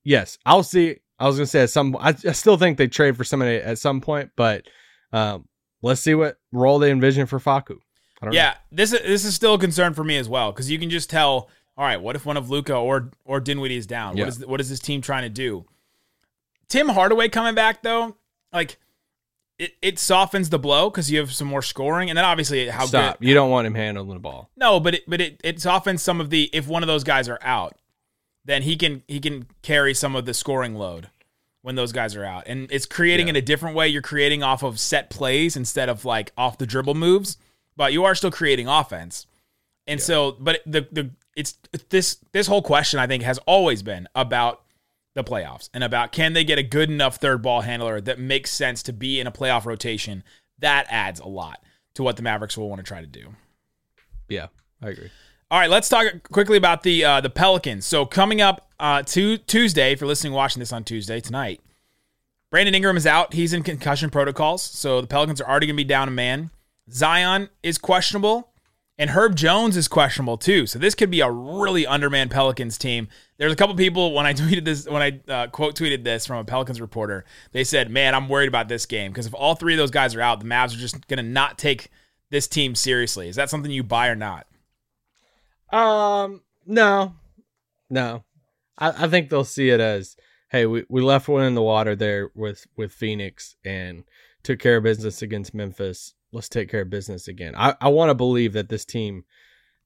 yes, 0.03 0.37
I'll 0.45 0.63
see. 0.63 0.97
I 1.19 1.27
was 1.27 1.37
gonna 1.37 1.47
say 1.47 1.63
at 1.63 1.69
some. 1.69 1.95
I, 1.97 2.09
I 2.09 2.31
still 2.31 2.57
think 2.57 2.77
they 2.77 2.87
trade 2.87 3.17
for 3.17 3.23
somebody 3.23 3.57
at 3.57 3.79
some 3.79 4.01
point, 4.01 4.31
but 4.35 4.65
um, 5.11 5.47
let's 5.81 6.01
see 6.01 6.13
what 6.13 6.37
role 6.51 6.79
they 6.79 6.91
envision 6.91 7.25
for 7.25 7.39
Facu. 7.39 7.77
Don't 8.21 8.31
know. 8.31 8.31
Yeah, 8.31 8.55
this 8.71 8.93
is 8.93 9.01
this 9.01 9.25
is 9.25 9.35
still 9.35 9.55
a 9.55 9.59
concern 9.59 9.93
for 9.93 10.03
me 10.03 10.17
as 10.17 10.29
well 10.29 10.51
because 10.51 10.69
you 10.69 10.79
can 10.79 10.89
just 10.89 11.09
tell. 11.09 11.49
All 11.77 11.85
right, 11.85 12.01
what 12.01 12.15
if 12.15 12.25
one 12.25 12.37
of 12.37 12.49
Luka 12.49 12.75
or 12.75 13.11
or 13.25 13.39
Dinwiddie 13.39 13.77
is 13.77 13.85
down? 13.85 14.17
Yeah. 14.17 14.23
What 14.23 14.29
is 14.29 14.45
what 14.45 14.61
is 14.61 14.69
this 14.69 14.79
team 14.79 15.01
trying 15.01 15.23
to 15.23 15.29
do? 15.29 15.65
Tim 16.69 16.89
Hardaway 16.89 17.29
coming 17.29 17.55
back 17.55 17.83
though, 17.83 18.15
like 18.51 18.77
it, 19.59 19.73
it 19.81 19.99
softens 19.99 20.49
the 20.49 20.59
blow 20.59 20.89
because 20.89 21.09
you 21.11 21.19
have 21.19 21.31
some 21.33 21.47
more 21.47 21.61
scoring, 21.61 22.09
and 22.09 22.17
then 22.17 22.25
obviously 22.25 22.67
how 22.67 22.85
Stop. 22.85 23.19
good. 23.19 23.27
You 23.27 23.33
don't 23.33 23.49
want 23.49 23.67
him 23.67 23.75
handling 23.75 24.09
the 24.15 24.19
ball. 24.19 24.49
No, 24.57 24.79
but 24.79 24.95
it 24.95 25.03
but 25.07 25.21
it 25.21 25.39
it 25.43 25.61
softens 25.61 26.01
some 26.01 26.19
of 26.19 26.29
the 26.29 26.49
if 26.53 26.67
one 26.67 26.83
of 26.83 26.87
those 26.87 27.03
guys 27.03 27.29
are 27.29 27.39
out, 27.41 27.75
then 28.45 28.63
he 28.63 28.75
can 28.75 29.03
he 29.07 29.19
can 29.19 29.47
carry 29.61 29.93
some 29.93 30.15
of 30.15 30.25
the 30.25 30.33
scoring 30.33 30.75
load 30.75 31.09
when 31.61 31.75
those 31.75 31.91
guys 31.91 32.15
are 32.15 32.25
out, 32.25 32.43
and 32.47 32.71
it's 32.71 32.85
creating 32.85 33.27
Yeah. 33.27 33.31
in 33.31 33.35
a 33.37 33.41
different 33.41 33.75
way. 33.75 33.87
You're 33.87 34.01
creating 34.01 34.41
off 34.43 34.63
of 34.63 34.79
set 34.79 35.09
plays 35.09 35.55
instead 35.55 35.89
of 35.89 36.05
like 36.05 36.31
off 36.37 36.57
the 36.57 36.65
dribble 36.67 36.95
moves, 36.95 37.37
but 37.75 37.93
you 37.93 38.03
are 38.03 38.15
still 38.15 38.31
creating 38.31 38.67
offense. 38.67 39.25
And 39.85 40.01
so, 40.01 40.35
but 40.39 40.61
the 40.65 40.87
the 40.91 41.11
it's 41.37 41.55
this 41.89 42.17
this 42.31 42.47
whole 42.47 42.63
question 42.63 42.99
I 42.99 43.07
think 43.07 43.23
has 43.23 43.37
always 43.45 43.83
been 43.83 44.09
about 44.15 44.63
the 45.13 45.23
playoffs 45.23 45.69
and 45.73 45.83
about 45.83 46.11
can 46.11 46.33
they 46.33 46.43
get 46.43 46.57
a 46.57 46.63
good 46.63 46.89
enough 46.89 47.17
third 47.17 47.41
ball 47.41 47.61
handler 47.61 48.01
that 48.01 48.19
makes 48.19 48.51
sense 48.51 48.83
to 48.83 48.93
be 48.93 49.19
in 49.19 49.27
a 49.27 49.31
playoff 49.31 49.65
rotation. 49.65 50.23
That 50.59 50.87
adds 50.89 51.19
a 51.19 51.27
lot 51.27 51.63
to 51.93 52.03
what 52.03 52.15
the 52.17 52.23
Mavericks 52.23 52.57
will 52.57 52.69
want 52.69 52.79
to 52.79 52.83
try 52.83 53.01
to 53.01 53.07
do. 53.07 53.35
Yeah, 54.27 54.47
I 54.81 54.89
agree. 54.89 55.11
All 55.49 55.59
right, 55.59 55.69
let's 55.69 55.87
talk 55.87 56.07
quickly 56.23 56.57
about 56.57 56.83
the 56.83 57.05
uh, 57.05 57.21
the 57.21 57.29
Pelicans. 57.29 57.85
So 57.85 58.05
coming 58.05 58.41
up 58.41 58.69
uh, 58.79 59.03
to 59.03 59.37
Tuesday, 59.37 59.91
if 59.91 60.01
you're 60.01 60.07
listening, 60.07 60.33
watching 60.33 60.59
this 60.59 60.73
on 60.73 60.83
Tuesday 60.83 61.19
tonight, 61.19 61.61
Brandon 62.49 62.73
Ingram 62.73 62.97
is 62.97 63.05
out. 63.05 63.33
He's 63.33 63.53
in 63.53 63.61
concussion 63.61 64.09
protocols, 64.09 64.63
so 64.63 65.01
the 65.01 65.07
Pelicans 65.07 65.39
are 65.39 65.47
already 65.47 65.67
going 65.67 65.77
to 65.77 65.83
be 65.83 65.87
down 65.87 66.07
a 66.07 66.11
man. 66.11 66.49
Zion 66.91 67.49
is 67.61 67.77
questionable, 67.77 68.49
and 68.97 69.11
Herb 69.11 69.35
Jones 69.35 69.77
is 69.77 69.87
questionable 69.87 70.37
too. 70.37 70.65
So 70.65 70.79
this 70.79 70.95
could 70.95 71.11
be 71.11 71.21
a 71.21 71.29
really 71.29 71.85
undermanned 71.85 72.31
Pelicans 72.31 72.77
team. 72.77 73.07
There's 73.37 73.53
a 73.53 73.55
couple 73.55 73.75
people 73.75 74.13
when 74.13 74.25
I 74.25 74.33
tweeted 74.35 74.65
this, 74.65 74.87
when 74.87 75.01
I 75.01 75.31
uh, 75.31 75.47
quote 75.47 75.75
tweeted 75.75 76.03
this 76.03 76.25
from 76.25 76.37
a 76.37 76.43
Pelicans 76.43 76.81
reporter, 76.81 77.25
they 77.51 77.63
said, 77.63 77.91
"Man, 77.91 78.15
I'm 78.15 78.29
worried 78.29 78.47
about 78.47 78.67
this 78.67 78.85
game 78.85 79.11
because 79.11 79.27
if 79.27 79.33
all 79.33 79.55
three 79.55 79.73
of 79.73 79.77
those 79.77 79.91
guys 79.91 80.15
are 80.15 80.21
out, 80.21 80.39
the 80.39 80.45
Mavs 80.45 80.73
are 80.73 80.79
just 80.79 81.07
going 81.07 81.17
to 81.17 81.23
not 81.23 81.57
take 81.57 81.89
this 82.29 82.47
team 82.47 82.75
seriously." 82.75 83.29
Is 83.29 83.35
that 83.35 83.49
something 83.49 83.71
you 83.71 83.83
buy 83.83 84.07
or 84.07 84.15
not? 84.15 84.47
Um, 85.71 86.41
no, 86.65 87.15
no. 87.89 88.23
I, 88.77 89.05
I 89.05 89.07
think 89.07 89.29
they'll 89.29 89.43
see 89.43 89.69
it 89.69 89.79
as, 89.79 90.15
hey, 90.49 90.65
we, 90.65 90.85
we 90.87 91.01
left 91.01 91.27
one 91.27 91.43
in 91.43 91.55
the 91.55 91.61
water 91.61 91.95
there 91.95 92.31
with 92.35 92.65
with 92.75 92.91
Phoenix 92.91 93.55
and 93.63 94.03
took 94.43 94.59
care 94.59 94.77
of 94.77 94.83
business 94.83 95.21
against 95.21 95.53
Memphis. 95.53 96.13
Let's 96.31 96.49
take 96.49 96.69
care 96.69 96.81
of 96.81 96.89
business 96.89 97.27
again. 97.27 97.53
I, 97.55 97.75
I 97.79 97.89
want 97.89 98.09
to 98.09 98.15
believe 98.15 98.53
that 98.53 98.69
this 98.69 98.85
team 98.85 99.23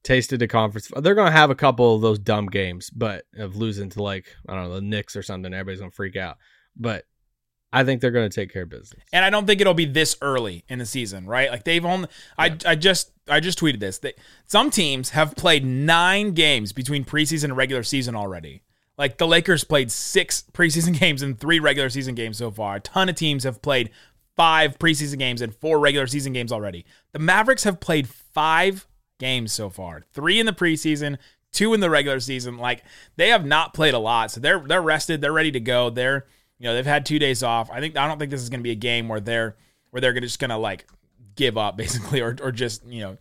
tasted 0.04 0.42
a 0.42 0.48
conference. 0.48 0.92
They're 0.96 1.16
going 1.16 1.32
to 1.32 1.38
have 1.38 1.50
a 1.50 1.56
couple 1.56 1.96
of 1.96 2.02
those 2.02 2.20
dumb 2.20 2.48
games, 2.48 2.90
but 2.90 3.26
of 3.38 3.56
losing 3.56 3.90
to 3.92 4.04
like 4.04 4.26
I 4.48 4.56
don't 4.56 4.66
know 4.66 4.76
the 4.76 4.82
Knicks 4.82 5.16
or 5.16 5.24
something, 5.24 5.54
everybody's 5.54 5.80
going 5.80 5.92
to 5.92 5.96
freak 5.96 6.16
out. 6.16 6.38
But 6.76 7.06
I 7.74 7.84
think 7.84 8.02
they're 8.02 8.12
going 8.12 8.30
to 8.30 8.36
take 8.36 8.52
care 8.52 8.64
of 8.64 8.70
business. 8.70 9.02
and 9.14 9.24
I 9.24 9.30
don't 9.30 9.46
think 9.46 9.62
it'll 9.62 9.74
be 9.74 9.86
this 9.86 10.18
early 10.22 10.66
in 10.68 10.80
the 10.80 10.86
season, 10.86 11.26
right? 11.26 11.50
Like 11.50 11.64
they've 11.64 11.86
only 11.86 12.10
I 12.38 12.58
I 12.66 12.76
just 12.76 13.12
I 13.28 13.40
just 13.40 13.60
tweeted 13.60 13.80
this. 13.80 14.00
They, 14.00 14.14
some 14.46 14.72
teams 14.72 15.12
have 15.12 15.36
played 15.36 15.66
9 15.66 16.34
games 16.34 16.74
between 16.74 17.06
preseason 17.06 17.46
and 17.46 17.58
regular 17.58 17.84
season 17.84 18.16
already. 18.16 18.64
Like 18.98 19.18
the 19.18 19.28
Lakers 19.28 19.64
played 19.64 19.92
6 19.92 20.44
preseason 20.54 21.00
games 21.00 21.22
and 21.22 21.40
3 21.40 21.60
regular 21.60 21.90
season 21.90 22.16
games 22.16 22.38
so 22.38 22.52
far. 22.52 22.76
A 22.76 22.80
ton 22.82 23.08
of 23.08 23.16
teams 23.16 23.46
have 23.46 23.62
played 23.62 23.90
five 24.42 24.80
preseason 24.80 25.20
games 25.20 25.40
and 25.44 25.54
four 25.54 25.78
regular 25.78 26.08
season 26.08 26.34
games 26.34 26.52
already. 26.52 26.84
The 27.12 27.20
Mavericks 27.20 27.64
have 27.64 27.80
played 27.80 28.10
five 28.10 28.88
games 29.20 29.52
so 29.54 29.70
far 29.70 30.02
three 30.14 30.40
in 30.40 30.48
the 30.48 30.52
preseason, 30.52 31.20
two 31.52 31.76
in 31.76 31.80
the 31.80 31.92
regular 31.92 32.20
season. 32.20 32.58
Like 32.58 32.84
they 33.18 33.30
have 33.30 33.46
not 33.46 33.76
played 33.76 33.94
a 33.94 34.00
lot. 34.00 34.32
So 34.32 34.40
they're 34.40 34.60
they're 34.60 34.82
rested, 34.82 35.22
they're 35.22 35.32
ready 35.32 35.52
to 35.52 35.60
go. 35.60 35.92
They're 35.92 36.26
you 36.58 36.66
know, 36.66 36.74
they've 36.74 36.86
had 36.88 37.06
two 37.06 37.20
days 37.20 37.44
off. 37.44 37.70
I 37.70 37.80
think 37.82 37.96
I 37.96 38.08
don't 38.08 38.18
think 38.18 38.32
this 38.32 38.42
is 38.42 38.50
gonna 38.50 38.64
be 38.64 38.72
a 38.72 38.76
game 38.76 39.08
where 39.08 39.20
they're 39.20 39.56
where 39.92 40.02
they're 40.02 40.14
gonna 40.14 40.26
just 40.26 40.40
gonna 40.40 40.58
like 40.58 40.88
give 41.36 41.56
up 41.56 41.78
basically 41.84 42.20
or 42.20 42.36
or 42.42 42.52
just, 42.52 42.84
you 42.88 43.02
know, 43.02 43.18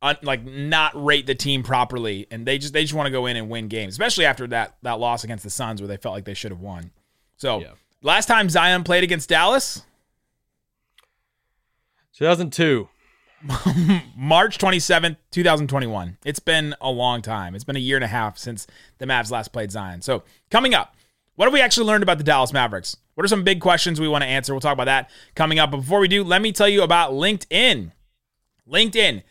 un, 0.00 0.16
like 0.22 0.44
not 0.44 0.92
rate 0.94 1.26
the 1.26 1.34
team 1.34 1.64
properly 1.64 2.28
and 2.30 2.46
they 2.46 2.56
just 2.58 2.72
they 2.72 2.82
just 2.82 2.94
want 2.94 3.06
to 3.08 3.10
go 3.10 3.26
in 3.26 3.36
and 3.36 3.50
win 3.50 3.66
games, 3.66 3.94
especially 3.94 4.26
after 4.26 4.46
that 4.46 4.76
that 4.82 5.00
loss 5.00 5.24
against 5.24 5.42
the 5.42 5.50
Suns 5.50 5.80
where 5.80 5.88
they 5.88 5.96
felt 5.96 6.14
like 6.14 6.24
they 6.24 6.34
should 6.34 6.52
have 6.52 6.60
won. 6.60 6.92
So 7.36 7.58
Yeah. 7.62 7.72
last 8.00 8.26
time 8.26 8.48
Zion 8.48 8.84
played 8.84 9.02
against 9.02 9.28
Dallas, 9.28 9.82
2002. 12.14 12.88
March 14.16 14.58
27th, 14.58 15.16
2021. 15.32 16.18
It's 16.24 16.38
been 16.38 16.74
a 16.80 16.90
long 16.90 17.22
time. 17.22 17.54
It's 17.54 17.64
been 17.64 17.76
a 17.76 17.80
year 17.80 17.96
and 17.96 18.04
a 18.04 18.08
half 18.08 18.38
since 18.38 18.66
the 18.98 19.06
Mavs 19.06 19.30
last 19.30 19.52
played 19.52 19.72
Zion. 19.72 20.00
So, 20.00 20.22
coming 20.50 20.74
up, 20.74 20.94
what 21.34 21.46
have 21.46 21.52
we 21.52 21.60
actually 21.60 21.86
learned 21.86 22.02
about 22.02 22.18
the 22.18 22.24
Dallas 22.24 22.52
Mavericks? 22.52 22.96
What 23.14 23.24
are 23.24 23.28
some 23.28 23.42
big 23.42 23.60
questions 23.60 24.00
we 24.00 24.08
want 24.08 24.22
to 24.22 24.28
answer? 24.28 24.52
We'll 24.52 24.60
talk 24.60 24.74
about 24.74 24.84
that 24.84 25.10
coming 25.34 25.58
up. 25.58 25.70
But 25.70 25.78
before 25.78 25.98
we 25.98 26.08
do, 26.08 26.22
let 26.22 26.40
me 26.40 26.52
tell 26.52 26.68
you 26.68 26.82
about 26.82 27.12
LinkedIn. 27.12 27.92
LinkedIn 28.70 29.22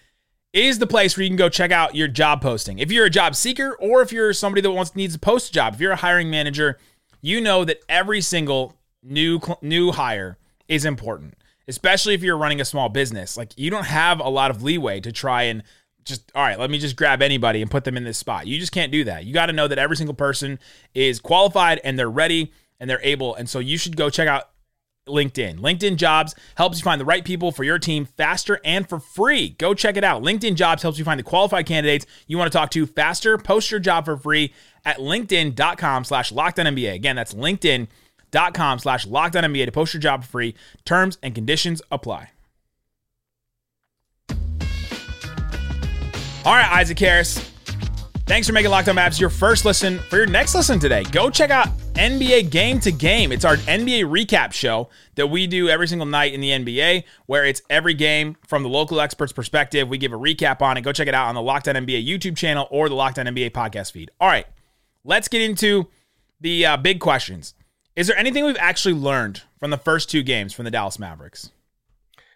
is 0.53 0.79
the 0.79 0.87
place 0.87 1.15
where 1.15 1.23
you 1.23 1.29
can 1.29 1.37
go 1.37 1.47
check 1.47 1.71
out 1.71 1.95
your 1.95 2.07
job 2.07 2.41
posting. 2.41 2.79
If 2.79 2.91
you're 2.91 3.05
a 3.05 3.09
job 3.09 3.35
seeker 3.35 3.77
or 3.79 4.01
if 4.01 4.11
you're 4.11 4.33
somebody 4.33 4.61
that 4.61 4.71
wants 4.71 4.95
needs 4.95 5.13
to 5.13 5.19
post 5.19 5.49
a 5.49 5.53
job, 5.53 5.75
if 5.75 5.79
you're 5.79 5.93
a 5.93 5.97
hiring 5.97 6.29
manager, 6.29 6.77
you 7.21 7.39
know 7.39 7.63
that 7.63 7.79
every 7.87 8.19
single 8.19 8.75
new 9.01 9.39
new 9.61 9.91
hire 9.91 10.37
is 10.67 10.85
important, 10.85 11.35
especially 11.67 12.13
if 12.13 12.23
you're 12.23 12.37
running 12.37 12.61
a 12.61 12.65
small 12.65 12.89
business. 12.89 13.37
Like 13.37 13.57
you 13.57 13.69
don't 13.69 13.85
have 13.85 14.19
a 14.19 14.29
lot 14.29 14.51
of 14.51 14.63
leeway 14.63 14.99
to 15.01 15.11
try 15.11 15.43
and 15.43 15.63
just 16.03 16.31
all 16.33 16.43
right, 16.43 16.59
let 16.59 16.69
me 16.69 16.79
just 16.79 16.95
grab 16.95 17.21
anybody 17.21 17.61
and 17.61 17.69
put 17.69 17.83
them 17.83 17.97
in 17.97 18.03
this 18.03 18.17
spot. 18.17 18.47
You 18.47 18.59
just 18.59 18.71
can't 18.71 18.91
do 18.91 19.03
that. 19.05 19.25
You 19.25 19.33
got 19.33 19.47
to 19.47 19.53
know 19.53 19.67
that 19.67 19.77
every 19.77 19.95
single 19.95 20.15
person 20.15 20.59
is 20.93 21.19
qualified 21.19 21.79
and 21.83 21.97
they're 21.97 22.09
ready 22.09 22.51
and 22.79 22.89
they're 22.89 23.01
able. 23.03 23.35
And 23.35 23.49
so 23.49 23.59
you 23.59 23.77
should 23.77 23.95
go 23.95 24.09
check 24.09 24.27
out 24.27 24.49
LinkedIn. 25.07 25.59
LinkedIn 25.59 25.97
Jobs 25.97 26.35
helps 26.55 26.79
you 26.79 26.83
find 26.83 26.99
the 26.99 27.05
right 27.05 27.23
people 27.23 27.51
for 27.51 27.63
your 27.63 27.79
team 27.79 28.05
faster 28.05 28.59
and 28.63 28.87
for 28.87 28.99
free. 28.99 29.49
Go 29.49 29.73
check 29.73 29.97
it 29.97 30.03
out. 30.03 30.23
LinkedIn 30.23 30.55
Jobs 30.55 30.81
helps 30.81 30.97
you 30.97 31.05
find 31.05 31.19
the 31.19 31.23
qualified 31.23 31.65
candidates 31.65 32.05
you 32.27 32.37
want 32.37 32.51
to 32.51 32.57
talk 32.57 32.71
to 32.71 32.85
faster. 32.85 33.37
Post 33.37 33.71
your 33.71 33.79
job 33.79 34.05
for 34.05 34.17
free 34.17 34.53
at 34.85 34.97
linkedin.com 34.97 36.03
slash 36.03 36.31
lockdownmba. 36.31 36.93
Again, 36.93 37.15
that's 37.15 37.33
linkedin.com 37.33 37.87
slash 38.31 39.05
lockdown 39.07 39.43
NBA 39.43 39.65
to 39.65 39.71
post 39.71 39.93
your 39.93 40.01
job 40.01 40.23
for 40.23 40.29
free. 40.29 40.55
Terms 40.85 41.17
and 41.21 41.35
conditions 41.35 41.81
apply. 41.91 42.31
All 46.43 46.55
right, 46.55 46.71
Isaac 46.71 46.97
Harris. 46.97 47.51
Thanks 48.25 48.47
for 48.47 48.53
making 48.53 48.71
Locked 48.71 48.87
On 48.87 48.95
Mavs 48.95 49.19
your 49.19 49.29
first 49.29 49.65
listen. 49.65 49.99
For 50.09 50.15
your 50.15 50.25
next 50.25 50.55
listen 50.55 50.79
today, 50.79 51.03
go 51.11 51.29
check 51.29 51.49
out 51.49 51.67
NBA 51.95 52.49
Game 52.49 52.79
to 52.79 52.91
Game. 52.91 53.31
It's 53.31 53.43
our 53.43 53.57
NBA 53.57 54.05
recap 54.05 54.53
show 54.53 54.89
that 55.15 55.27
we 55.27 55.47
do 55.47 55.67
every 55.69 55.87
single 55.87 56.07
night 56.07 56.33
in 56.33 56.39
the 56.39 56.49
NBA, 56.49 57.03
where 57.25 57.45
it's 57.45 57.61
every 57.69 57.93
game 57.93 58.37
from 58.47 58.63
the 58.63 58.69
local 58.69 59.01
experts' 59.01 59.33
perspective. 59.33 59.89
We 59.89 59.97
give 59.97 60.13
a 60.13 60.17
recap 60.17 60.61
on 60.61 60.77
it. 60.77 60.81
Go 60.81 60.93
check 60.93 61.09
it 61.09 61.13
out 61.13 61.27
on 61.27 61.35
the 61.35 61.41
Locked 61.41 61.67
On 61.67 61.75
NBA 61.75 62.07
YouTube 62.07 62.37
channel 62.37 62.67
or 62.71 62.87
the 62.87 62.95
Locked 62.95 63.19
On 63.19 63.25
NBA 63.25 63.51
podcast 63.51 63.91
feed. 63.91 64.09
All 64.19 64.29
right, 64.29 64.47
let's 65.03 65.27
get 65.27 65.41
into 65.41 65.89
the 66.39 66.65
uh, 66.65 66.77
big 66.77 67.01
questions. 67.01 67.53
Is 67.95 68.07
there 68.07 68.17
anything 68.17 68.45
we've 68.45 68.55
actually 68.57 68.95
learned 68.95 69.43
from 69.59 69.69
the 69.71 69.77
first 69.77 70.09
two 70.09 70.23
games 70.23 70.53
from 70.53 70.65
the 70.65 70.71
Dallas 70.71 70.97
Mavericks? 70.97 71.51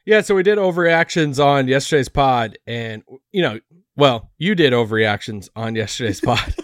Yeah, 0.06 0.22
so 0.22 0.36
we 0.36 0.44
did 0.44 0.58
overreactions 0.58 1.44
on 1.44 1.68
yesterday's 1.68 2.10
pod, 2.10 2.58
and 2.68 3.04
you 3.32 3.42
know, 3.42 3.60
well, 3.96 4.32
you 4.38 4.54
did 4.54 4.74
overreactions 4.74 5.50
on 5.56 5.76
yesterday's 5.76 6.22
pod. 6.26 6.56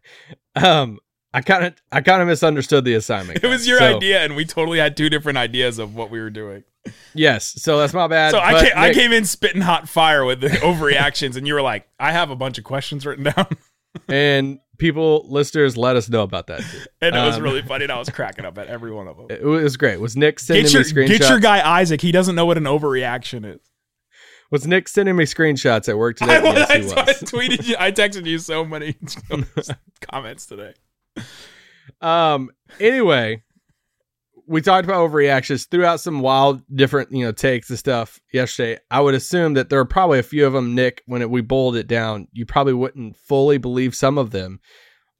um, 0.56 0.98
I 1.32 1.40
kind 1.40 1.64
of, 1.64 1.74
I 1.90 2.02
kind 2.02 2.20
of 2.20 2.28
misunderstood 2.28 2.84
the 2.84 2.94
assignment. 2.94 3.42
It 3.42 3.46
was 3.46 3.66
your 3.66 3.78
So, 3.78 3.96
idea, 3.96 4.22
and 4.22 4.36
we 4.36 4.44
totally 4.44 4.78
had 4.78 4.96
two 4.96 5.08
different 5.08 5.38
ideas 5.38 5.78
of 5.78 5.94
what 5.94 6.10
we 6.10 6.20
were 6.20 6.28
doing. 6.28 6.64
Yes, 7.14 7.54
so 7.62 7.78
that's 7.78 7.94
my 7.94 8.08
bad. 8.08 8.32
So 8.32 8.40
I 8.40 8.60
came, 8.60 8.72
I 8.76 8.92
came 8.92 9.12
in 9.12 9.24
spitting 9.24 9.62
hot 9.62 9.88
fire 9.88 10.24
with 10.24 10.40
the 10.40 10.48
overreactions, 10.48 11.36
and 11.36 11.46
you 11.46 11.54
were 11.54 11.62
like, 11.62 11.88
"I 11.98 12.12
have 12.12 12.30
a 12.30 12.36
bunch 12.36 12.58
of 12.58 12.64
questions 12.64 13.06
written 13.06 13.24
down," 13.24 13.46
and 14.08 14.58
people, 14.82 15.24
listeners, 15.28 15.76
let 15.76 15.96
us 15.96 16.08
know 16.10 16.22
about 16.22 16.48
that. 16.48 16.60
Too. 16.60 16.78
and 17.00 17.16
it 17.16 17.18
was 17.24 17.36
Um, 17.36 17.42
really 17.42 17.62
funny. 17.62 17.84
And 17.84 17.92
I 17.92 17.98
was 17.98 18.10
cracking 18.18 18.44
up 18.44 18.58
at 18.58 18.66
every 18.66 18.90
one 18.92 19.08
of 19.08 19.16
them. 19.16 19.26
It 19.30 19.42
was 19.44 19.76
great. 19.78 19.98
Was 20.00 20.16
Nick 20.16 20.38
sending 20.40 20.64
Get 20.64 20.72
your, 20.74 20.82
me 20.82 20.88
screenshots? 20.88 21.18
get 21.18 21.28
your 21.30 21.38
guy 21.40 21.78
Isaac. 21.80 22.00
He 22.02 22.12
doesn't 22.12 22.34
know 22.34 22.44
what 22.44 22.58
an 22.58 22.64
overreaction 22.64 23.46
is. 23.54 23.60
was 24.50 24.66
Nick 24.66 24.88
sending 24.88 25.16
me 25.16 25.24
screenshots 25.24 25.88
at 25.88 25.96
work 25.96 26.16
today? 26.18 26.36
I, 26.38 26.42
yes, 26.42 26.92
I. 26.92 27.00
I 27.00 27.04
tweeted 27.14 27.66
you. 27.66 27.76
I 27.78 27.92
texted 27.92 28.26
you 28.26 28.38
so 28.38 28.64
many 28.64 28.96
comments 30.10 30.46
today. 30.46 30.74
Um. 32.00 32.50
Anyway, 32.80 33.42
we 34.52 34.60
talked 34.60 34.84
about 34.84 35.10
overreactions, 35.10 35.66
threw 35.66 35.86
out 35.86 35.98
some 35.98 36.20
wild, 36.20 36.60
different, 36.74 37.10
you 37.10 37.24
know, 37.24 37.32
takes 37.32 37.70
and 37.70 37.78
stuff 37.78 38.20
yesterday. 38.34 38.78
I 38.90 39.00
would 39.00 39.14
assume 39.14 39.54
that 39.54 39.70
there 39.70 39.80
are 39.80 39.86
probably 39.86 40.18
a 40.18 40.22
few 40.22 40.46
of 40.46 40.52
them, 40.52 40.74
Nick. 40.74 41.02
When 41.06 41.22
it, 41.22 41.30
we 41.30 41.40
boiled 41.40 41.74
it 41.74 41.86
down, 41.86 42.28
you 42.32 42.44
probably 42.44 42.74
wouldn't 42.74 43.16
fully 43.16 43.56
believe 43.56 43.94
some 43.94 44.18
of 44.18 44.30
them. 44.30 44.60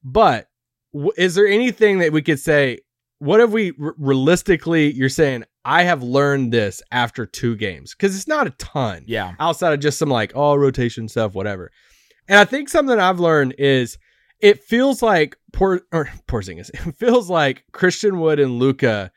But 0.04 0.48
w- 0.92 1.12
is 1.16 1.34
there 1.34 1.46
anything 1.46 2.00
that 2.00 2.12
we 2.12 2.20
could 2.20 2.40
say? 2.40 2.80
What 3.20 3.40
have 3.40 3.54
we 3.54 3.72
r- 3.82 3.94
realistically? 3.96 4.92
You're 4.92 5.08
saying 5.08 5.44
I 5.64 5.84
have 5.84 6.02
learned 6.02 6.52
this 6.52 6.82
after 6.92 7.24
two 7.24 7.56
games 7.56 7.94
because 7.94 8.14
it's 8.14 8.28
not 8.28 8.46
a 8.46 8.50
ton 8.50 9.04
Yeah, 9.06 9.32
outside 9.40 9.72
of 9.72 9.80
just 9.80 9.98
some 9.98 10.10
like 10.10 10.32
oh 10.34 10.56
rotation 10.56 11.08
stuff, 11.08 11.34
whatever. 11.34 11.70
And 12.28 12.38
I 12.38 12.44
think 12.44 12.68
something 12.68 12.98
I've 12.98 13.18
learned 13.20 13.54
is 13.56 13.96
it 14.42 14.62
feels 14.62 15.00
like 15.00 15.38
poor 15.54 15.80
or 15.90 16.10
Porzingis. 16.28 16.68
It 16.86 16.96
feels 16.96 17.30
like 17.30 17.64
Christian 17.72 18.20
Wood 18.20 18.38
and 18.38 18.58
Luka 18.58 19.10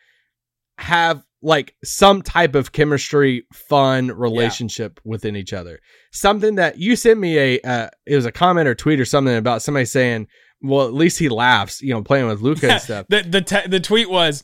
have 0.77 1.23
like 1.41 1.75
some 1.83 2.21
type 2.21 2.55
of 2.55 2.71
chemistry, 2.71 3.45
fun 3.53 4.07
relationship 4.07 4.99
within 5.03 5.35
each 5.35 5.53
other. 5.53 5.79
Something 6.11 6.55
that 6.55 6.79
you 6.79 6.95
sent 6.95 7.19
me 7.19 7.37
a 7.37 7.59
uh, 7.61 7.89
it 8.05 8.15
was 8.15 8.25
a 8.25 8.31
comment 8.31 8.67
or 8.67 8.75
tweet 8.75 8.99
or 8.99 9.05
something 9.05 9.35
about 9.35 9.61
somebody 9.61 9.85
saying, 9.85 10.27
well, 10.61 10.87
at 10.87 10.93
least 10.93 11.19
he 11.19 11.29
laughs, 11.29 11.81
you 11.81 11.93
know, 11.93 12.01
playing 12.01 12.27
with 12.27 12.41
Luka 12.41 12.71
and 12.71 12.81
stuff. 12.81 13.05
the 13.09 13.21
the 13.21 13.41
te- 13.41 13.67
the 13.67 13.79
tweet 13.79 14.09
was 14.09 14.43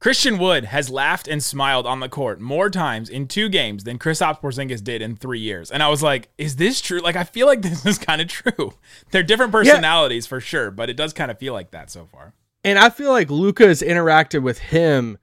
Christian 0.00 0.38
Wood 0.38 0.64
has 0.64 0.88
laughed 0.88 1.28
and 1.28 1.42
smiled 1.42 1.86
on 1.86 2.00
the 2.00 2.08
court 2.08 2.40
more 2.40 2.70
times 2.70 3.10
in 3.10 3.28
two 3.28 3.50
games 3.50 3.84
than 3.84 3.98
Kristaps 3.98 4.40
Porzingis 4.40 4.82
did 4.82 5.02
in 5.02 5.14
three 5.14 5.40
years. 5.40 5.70
And 5.70 5.82
I 5.82 5.88
was 5.88 6.02
like, 6.02 6.30
is 6.38 6.56
this 6.56 6.80
true? 6.80 7.00
Like, 7.00 7.16
I 7.16 7.24
feel 7.24 7.46
like 7.46 7.60
this 7.62 7.84
is 7.84 7.98
kind 7.98 8.22
of 8.22 8.28
true. 8.28 8.72
They're 9.10 9.22
different 9.22 9.52
personalities 9.52 10.26
for 10.26 10.40
sure, 10.40 10.70
but 10.70 10.88
it 10.88 10.96
does 10.96 11.12
kind 11.12 11.30
of 11.30 11.38
feel 11.38 11.52
like 11.52 11.72
that 11.72 11.90
so 11.90 12.06
far. 12.06 12.32
And 12.64 12.78
I 12.78 12.88
feel 12.88 13.10
like 13.10 13.28
Luka 13.30 13.66
has 13.66 13.82
interacted 13.82 14.42
with 14.42 14.58
him 14.58 15.18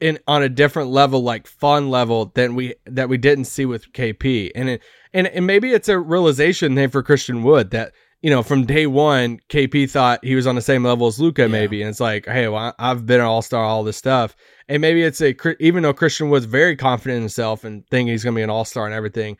in 0.00 0.18
on 0.26 0.42
a 0.42 0.48
different 0.48 0.90
level, 0.90 1.22
like 1.22 1.46
fun 1.46 1.90
level 1.90 2.32
than 2.34 2.54
we 2.54 2.74
that 2.86 3.08
we 3.08 3.18
didn't 3.18 3.44
see 3.46 3.64
with 3.66 3.92
KP. 3.92 4.50
And 4.54 4.68
it, 4.68 4.82
and 5.12 5.26
and 5.26 5.46
maybe 5.46 5.72
it's 5.72 5.88
a 5.88 5.98
realization 5.98 6.74
thing 6.74 6.88
for 6.90 7.02
Christian 7.02 7.42
Wood 7.42 7.70
that 7.70 7.92
you 8.20 8.30
know 8.30 8.42
from 8.42 8.64
day 8.64 8.86
one 8.86 9.40
KP 9.48 9.90
thought 9.90 10.24
he 10.24 10.34
was 10.34 10.46
on 10.46 10.54
the 10.54 10.62
same 10.62 10.84
level 10.84 11.06
as 11.06 11.18
Luka, 11.20 11.48
maybe, 11.48 11.82
and 11.82 11.90
it's 11.90 12.00
like, 12.00 12.26
hey, 12.26 12.48
well, 12.48 12.74
I've 12.78 13.06
been 13.06 13.20
an 13.20 13.26
all 13.26 13.42
star, 13.42 13.64
all 13.64 13.82
this 13.84 13.96
stuff, 13.96 14.36
and 14.68 14.80
maybe 14.80 15.02
it's 15.02 15.20
a 15.20 15.34
even 15.62 15.82
though 15.82 15.92
Christian 15.92 16.30
Wood's 16.30 16.46
very 16.46 16.76
confident 16.76 17.16
in 17.16 17.22
himself 17.22 17.64
and 17.64 17.86
thinking 17.88 18.12
he's 18.12 18.24
gonna 18.24 18.36
be 18.36 18.42
an 18.42 18.50
all 18.50 18.64
star 18.64 18.86
and 18.86 18.94
everything. 18.94 19.36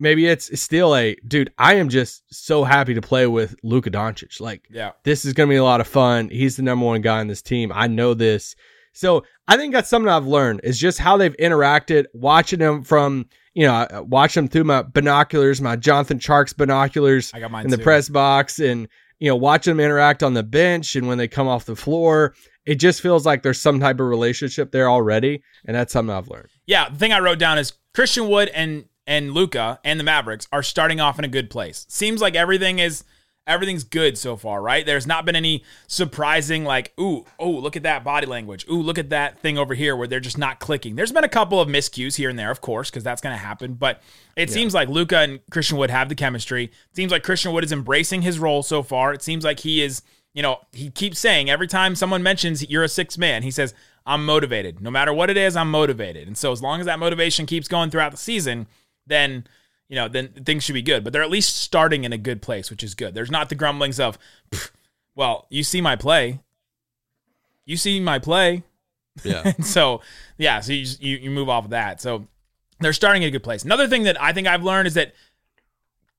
Maybe 0.00 0.26
it's 0.26 0.60
still 0.60 0.96
a 0.96 1.14
dude. 1.28 1.52
I 1.58 1.74
am 1.74 1.88
just 1.88 2.24
so 2.28 2.64
happy 2.64 2.92
to 2.94 3.00
play 3.00 3.28
with 3.28 3.54
Luka 3.62 3.88
Doncic. 3.88 4.40
Like, 4.40 4.64
Yeah. 4.68 4.92
this 5.04 5.24
is 5.24 5.32
going 5.32 5.48
to 5.48 5.52
be 5.52 5.58
a 5.58 5.62
lot 5.62 5.80
of 5.80 5.86
fun. 5.86 6.28
He's 6.28 6.56
the 6.56 6.62
number 6.64 6.84
one 6.86 7.02
guy 7.02 7.20
on 7.20 7.28
this 7.28 7.40
team. 7.40 7.70
I 7.72 7.86
know 7.86 8.12
this. 8.12 8.56
So 8.92 9.24
I 9.48 9.56
think 9.56 9.72
that's 9.72 9.88
something 9.88 10.08
I've 10.08 10.26
learned 10.26 10.60
is 10.64 10.78
just 10.78 10.98
how 10.98 11.16
they've 11.16 11.36
interacted, 11.38 12.06
watching 12.12 12.58
them 12.58 12.82
from, 12.82 13.26
you 13.54 13.66
know, 13.66 13.72
I 13.72 14.00
watch 14.00 14.34
them 14.34 14.48
through 14.48 14.64
my 14.64 14.82
binoculars, 14.82 15.60
my 15.60 15.76
Jonathan 15.76 16.18
Tjarks 16.18 16.56
binoculars 16.56 17.32
I 17.34 17.40
got 17.40 17.50
mine 17.50 17.64
in 17.64 17.70
the 17.70 17.76
too. 17.78 17.82
press 17.82 18.08
box 18.08 18.58
and, 18.58 18.88
you 19.18 19.28
know, 19.28 19.36
watching 19.36 19.72
them 19.72 19.84
interact 19.84 20.22
on 20.22 20.34
the 20.34 20.42
bench 20.42 20.96
and 20.96 21.08
when 21.08 21.18
they 21.18 21.28
come 21.28 21.48
off 21.48 21.64
the 21.64 21.76
floor. 21.76 22.34
It 22.64 22.76
just 22.76 23.00
feels 23.00 23.26
like 23.26 23.42
there's 23.42 23.60
some 23.60 23.80
type 23.80 23.98
of 23.98 24.06
relationship 24.06 24.70
there 24.70 24.88
already. 24.88 25.42
And 25.64 25.74
that's 25.74 25.92
something 25.92 26.14
I've 26.14 26.28
learned. 26.28 26.48
Yeah, 26.66 26.88
the 26.88 26.96
thing 26.96 27.12
I 27.12 27.18
wrote 27.18 27.38
down 27.38 27.58
is 27.58 27.72
Christian 27.94 28.28
Wood 28.28 28.50
and 28.54 28.84
and 29.06 29.32
Luka 29.32 29.80
and 29.84 29.98
the 29.98 30.04
Mavericks 30.04 30.46
are 30.52 30.62
starting 30.62 31.00
off 31.00 31.18
in 31.18 31.24
a 31.24 31.28
good 31.28 31.50
place. 31.50 31.86
Seems 31.88 32.20
like 32.20 32.36
everything 32.36 32.78
is 32.78 33.02
everything's 33.46 33.84
good 33.84 34.16
so 34.16 34.36
far, 34.36 34.62
right? 34.62 34.86
There's 34.86 35.06
not 35.06 35.24
been 35.24 35.34
any 35.34 35.64
surprising 35.88 36.64
like, 36.64 36.92
ooh, 36.98 37.24
oh, 37.38 37.50
look 37.50 37.76
at 37.76 37.82
that 37.82 38.04
body 38.04 38.26
language. 38.26 38.64
Ooh, 38.70 38.80
look 38.80 38.98
at 38.98 39.10
that 39.10 39.40
thing 39.40 39.58
over 39.58 39.74
here 39.74 39.96
where 39.96 40.06
they're 40.06 40.20
just 40.20 40.38
not 40.38 40.60
clicking. 40.60 40.94
There's 40.94 41.12
been 41.12 41.24
a 41.24 41.28
couple 41.28 41.60
of 41.60 41.68
miscues 41.68 42.16
here 42.16 42.30
and 42.30 42.38
there, 42.38 42.50
of 42.50 42.60
course, 42.60 42.90
because 42.90 43.02
that's 43.02 43.20
going 43.20 43.34
to 43.34 43.42
happen. 43.42 43.74
But 43.74 44.00
it 44.36 44.50
seems 44.50 44.74
like 44.74 44.88
Luka 44.88 45.18
and 45.18 45.40
Christian 45.50 45.76
Wood 45.76 45.90
have 45.90 46.08
the 46.08 46.14
chemistry. 46.14 46.64
It 46.64 46.96
seems 46.96 47.10
like 47.10 47.22
Christian 47.24 47.52
Wood 47.52 47.64
is 47.64 47.72
embracing 47.72 48.22
his 48.22 48.38
role 48.38 48.62
so 48.62 48.82
far. 48.82 49.12
It 49.12 49.22
seems 49.22 49.44
like 49.44 49.60
he 49.60 49.82
is, 49.82 50.02
you 50.34 50.42
know, 50.42 50.60
he 50.72 50.90
keeps 50.90 51.18
saying 51.18 51.50
every 51.50 51.66
time 51.66 51.96
someone 51.96 52.22
mentions 52.22 52.68
you're 52.70 52.84
a 52.84 52.88
six 52.88 53.18
man, 53.18 53.42
he 53.42 53.50
says, 53.50 53.74
I'm 54.06 54.24
motivated. 54.24 54.80
No 54.80 54.90
matter 54.90 55.12
what 55.12 55.30
it 55.30 55.36
is, 55.36 55.56
I'm 55.56 55.70
motivated. 55.70 56.26
And 56.26 56.38
so 56.38 56.52
as 56.52 56.62
long 56.62 56.80
as 56.80 56.86
that 56.86 56.98
motivation 56.98 57.46
keeps 57.46 57.68
going 57.68 57.90
throughout 57.90 58.12
the 58.12 58.18
season, 58.18 58.66
then 59.06 59.46
you 59.92 59.96
know, 59.96 60.08
then 60.08 60.28
things 60.28 60.64
should 60.64 60.72
be 60.72 60.80
good. 60.80 61.04
But 61.04 61.12
they're 61.12 61.22
at 61.22 61.30
least 61.30 61.54
starting 61.54 62.04
in 62.04 62.14
a 62.14 62.18
good 62.18 62.40
place, 62.40 62.70
which 62.70 62.82
is 62.82 62.94
good. 62.94 63.14
There's 63.14 63.30
not 63.30 63.50
the 63.50 63.54
grumblings 63.54 64.00
of, 64.00 64.16
well, 65.14 65.46
you 65.50 65.62
see 65.62 65.82
my 65.82 65.96
play. 65.96 66.40
You 67.66 67.76
see 67.76 68.00
my 68.00 68.18
play. 68.18 68.62
Yeah. 69.22 69.52
So, 69.62 70.00
yeah, 70.38 70.60
so 70.60 70.72
you, 70.72 70.84
just, 70.84 71.02
you 71.02 71.18
you 71.18 71.30
move 71.30 71.50
off 71.50 71.64
of 71.64 71.70
that. 71.72 72.00
So 72.00 72.26
they're 72.80 72.94
starting 72.94 73.20
in 73.20 73.28
a 73.28 73.30
good 73.30 73.42
place. 73.42 73.64
Another 73.64 73.86
thing 73.86 74.04
that 74.04 74.18
I 74.18 74.32
think 74.32 74.48
I've 74.48 74.62
learned 74.62 74.88
is 74.88 74.94
that 74.94 75.12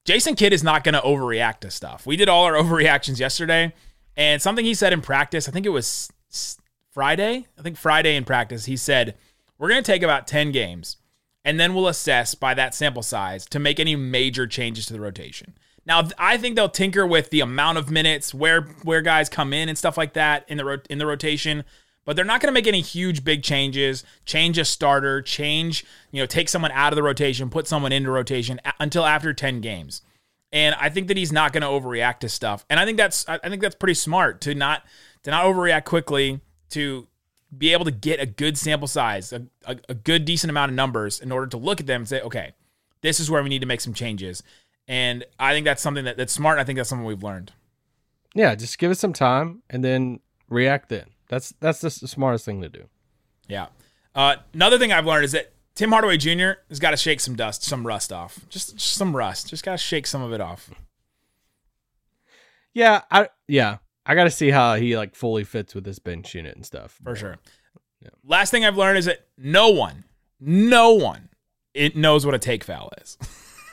Jason 0.06 0.36
Kidd 0.36 0.53
is 0.53 0.63
not 0.63 0.84
going 0.84 0.94
to 0.94 1.01
overreact 1.01 1.62
to 1.62 1.72
stuff. 1.72 2.06
We 2.06 2.15
did 2.15 2.30
all 2.30 2.44
our 2.44 2.53
overreactions 2.63 3.20
yesterday, 3.20 3.74
and 4.15 4.39
something 4.39 4.63
he 4.63 4.75
said 4.75 4.94
in 4.94 5.01
practice, 5.01 5.50
I 5.50 5.51
think 5.51 5.65
it 5.65 5.70
was 5.70 6.12
Friday. 6.92 7.48
I 7.58 7.62
think 7.63 7.77
Friday 7.77 8.15
in 8.15 8.24
practice, 8.24 8.65
he 8.65 8.77
said, 8.77 9.15
We're 9.58 9.70
going 9.70 9.84
to 9.84 9.92
take 9.92 10.03
about 10.03 10.27
10 10.27 10.51
games, 10.51 10.98
and 11.46 11.60
then 11.60 11.74
we'll 11.74 11.88
assess 11.88 12.36
by 12.36 12.54
that 12.54 12.74
sample 12.74 13.04
size 13.04 13.46
to 13.48 13.60
make 13.60 13.80
any 13.80 13.96
major 13.96 14.48
changes 14.48 14.86
to 14.88 14.94
the 14.94 15.02
rotation. 15.02 15.54
Now, 15.86 16.08
I 16.18 16.38
think 16.38 16.56
they'll 16.56 16.70
tinker 16.70 17.06
with 17.06 17.30
the 17.30 17.42
amount 17.42 17.78
of 17.78 17.92
minutes, 17.92 18.34
where 18.34 18.62
where 18.84 19.02
guys 19.02 19.28
come 19.28 19.54
in 19.54 19.68
and 19.68 19.78
stuff 19.78 19.98
like 19.98 20.14
that 20.14 20.46
in 20.48 20.58
the 20.58 20.66
ro- 20.66 20.78
in 20.90 20.98
the 20.98 21.06
rotation, 21.06 21.66
but 22.06 22.16
they're 22.16 22.24
not 22.24 22.40
going 22.40 22.48
to 22.48 22.54
make 22.54 22.68
any 22.68 22.82
huge 22.82 23.24
big 23.26 23.44
changes. 23.44 24.04
Change 24.26 24.58
a 24.58 24.66
starter, 24.66 25.22
change 25.22 25.86
you 26.12 26.22
know, 26.22 26.26
take 26.26 26.48
someone 26.48 26.72
out 26.72 26.94
of 26.94 26.96
the 26.96 27.04
rotation, 27.04 27.50
put 27.50 27.68
someone 27.68 27.92
into 27.92 28.12
rotation 28.12 28.62
a- 28.64 28.74
until 28.80 29.06
after 29.06 29.34
ten 29.34 29.60
games. 29.60 30.02
And 30.54 30.76
I 30.80 30.90
think 30.90 31.08
that 31.08 31.18
he's 31.18 31.32
not 31.32 31.52
going 31.52 31.64
to 31.64 31.68
overreact 31.68 32.20
to 32.20 32.30
stuff. 32.30 32.66
And 32.70 32.80
I 32.80 32.86
think 32.86 32.98
that's 32.98 33.28
I 33.28 33.40
I 33.44 33.50
think 33.50 33.62
that's 33.62 33.76
pretty 33.76 33.96
smart 33.96 34.40
to 34.42 34.56
not 34.56 34.84
to 35.24 35.32
not 35.32 35.44
overreact 35.46 35.84
quickly 35.84 36.40
to 36.70 37.08
be 37.57 37.74
able 37.74 37.86
to 37.86 37.91
get 37.91 38.19
a 38.19 38.25
good 38.25 38.57
sample 38.57 38.88
size, 38.88 39.33
a, 39.33 39.45
a, 39.65 39.77
a 39.89 39.93
good 39.93 40.25
decent 40.25 40.50
amount 40.50 40.72
of 40.72 40.75
numbers 40.75 41.19
in 41.19 41.31
order 41.31 41.48
to 41.48 41.57
look 41.57 41.79
at 41.79 41.88
them 41.88 42.01
and 42.01 42.07
say, 42.07 42.22
okay, 42.22 42.53
this 43.01 43.19
is 43.19 43.29
where 43.29 43.43
we 43.43 43.50
need 43.50 43.60
to 43.60 43.67
make 43.67 43.81
some 43.81 43.93
changes. 43.93 44.43
And 44.88 45.25
I 45.39 45.53
think 45.53 45.65
that's 45.65 45.81
something 45.81 46.05
that, 46.05 46.17
that's 46.17 46.33
smart. 46.33 46.60
I 46.60 46.63
think 46.63 46.77
that's 46.77 46.89
something 46.89 47.05
we've 47.05 47.24
learned. 47.24 47.51
Yeah, 48.36 48.55
just 48.55 48.77
give 48.77 48.91
it 48.91 48.98
some 48.98 49.13
time 49.13 49.62
and 49.69 49.83
then 49.83 50.19
react 50.50 50.89
then. 50.89 51.05
That's 51.29 51.53
that's 51.60 51.81
just 51.81 52.01
the 52.01 52.07
smartest 52.07 52.45
thing 52.45 52.62
to 52.62 52.69
do. 52.69 52.88
Yeah. 53.48 53.67
Uh, 54.15 54.38
another 54.53 54.77
thing 54.77 54.91
I've 54.91 55.05
learned 55.05 55.25
is 55.25 55.31
that 55.31 55.53
Tim 55.75 55.91
Hardaway 55.91 56.17
Jr. 56.17 56.60
has 56.69 56.79
got 56.79 56.91
to 56.91 56.98
shake 56.98 57.19
some 57.19 57.36
dust, 57.36 57.63
some 57.63 57.86
rust 57.88 58.13
off. 58.13 58.39
Just, 58.50 58.77
just 58.77 58.93
some 58.95 59.15
rust. 59.15 59.50
Just 59.50 59.63
got 59.63 59.72
to 59.72 59.77
shake 59.77 60.05
some 60.05 60.22
of 60.22 60.31
it 60.33 60.41
off. 60.41 60.69
Yeah, 62.74 63.01
I 63.10 63.29
yeah. 63.48 63.77
I 64.05 64.15
gotta 64.15 64.31
see 64.31 64.50
how 64.50 64.75
he 64.75 64.98
like 64.98 65.15
fully 65.15 65.43
fits 65.43 65.74
with 65.74 65.83
this 65.83 66.00
bench 66.00 66.33
unit 66.36 66.55
and 66.55 66.65
stuff. 66.65 67.00
For 67.03 67.15
sure. 67.15 67.38
Last 68.25 68.51
thing 68.51 68.65
I've 68.65 68.77
learned 68.77 68.98
is 68.98 69.05
that 69.05 69.25
no 69.38 69.69
one, 69.69 70.03
no 70.39 70.91
one, 70.91 71.29
it 71.74 71.95
knows 71.95 72.25
what 72.25 72.36
a 72.36 72.39
take 72.39 72.63
foul 72.63 72.91
is. 73.01 73.17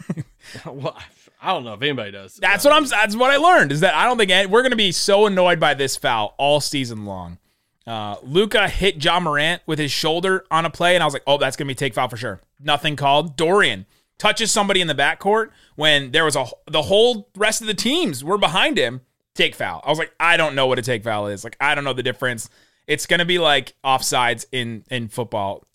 well, 0.65 0.97
I 1.43 1.53
don't 1.53 1.65
know 1.65 1.75
if 1.75 1.83
anybody 1.83 2.11
does. 2.11 2.35
That's 2.37 2.65
what 2.65 2.73
I'm. 2.73 2.85
That's 2.87 3.17
what 3.17 3.31
I 3.31 3.37
learned 3.37 3.73
is 3.73 3.81
that 3.81 3.95
I 3.95 4.05
don't 4.05 4.19
think 4.19 4.31
any- 4.31 4.47
we're 4.47 4.63
going 4.63 4.71
to 4.71 4.77
be 4.77 4.93
so 4.93 5.27
annoyed 5.27 5.59
by 5.59 5.75
this 5.75 5.97
foul 5.97 6.35
all 6.39 6.61
season 6.61 7.07
long. 7.07 7.39
Uh, 7.87 8.17
Luka 8.23 8.69
hit 8.69 9.03
Ja 9.03 9.19
Morant 9.21 9.63
with 9.67 9.79
his 9.79 9.91
shoulder 9.91 10.45
on 10.51 10.65
a 10.67 10.71
play, 10.71 10.95
and 10.95 11.03
I 11.03 11.07
was 11.07 11.15
like, 11.15 11.23
"Oh, 11.27 11.39
that's 11.39 11.57
going 11.57 11.67
to 11.67 11.71
be 11.71 11.75
take 11.77 11.95
foul 11.95 12.09
for 12.09 12.17
sure." 12.17 12.41
Nothing 12.61 12.95
called. 12.95 13.37
Dorian 13.37 13.87
touches 14.19 14.53
somebody 14.53 14.81
in 14.81 14.87
the 14.87 14.95
backcourt 14.95 15.51
when 15.77 16.11
there 16.11 16.25
was 16.25 16.37
a 16.37 16.47
the 16.71 16.83
whole 16.83 17.31
rest 17.37 17.61
of 17.61 17.67
the 17.67 17.75
teams 17.75 18.23
were 18.23 18.39
behind 18.39 18.77
him. 18.77 19.01
Take 19.41 19.55
foul. 19.55 19.81
I 19.85 19.91
was 19.91 19.99
like, 19.99 20.13
I 20.21 20.37
don't 20.37 20.55
know 20.55 20.67
what 20.67 20.79
a 20.79 20.83
take 20.83 21.03
foul 21.03 21.29
is. 21.29 21.45
Like, 21.45 21.57
I 21.61 21.75
don't 21.75 21.85
know 21.85 21.93
the 21.93 22.03
difference. 22.03 22.51
It's 22.87 23.07
going 23.07 23.21
to 23.21 23.25
be 23.25 23.39
like 23.39 23.75
offsides 23.85 24.45
in 24.53 24.85
in 24.91 25.09
football, 25.09 25.67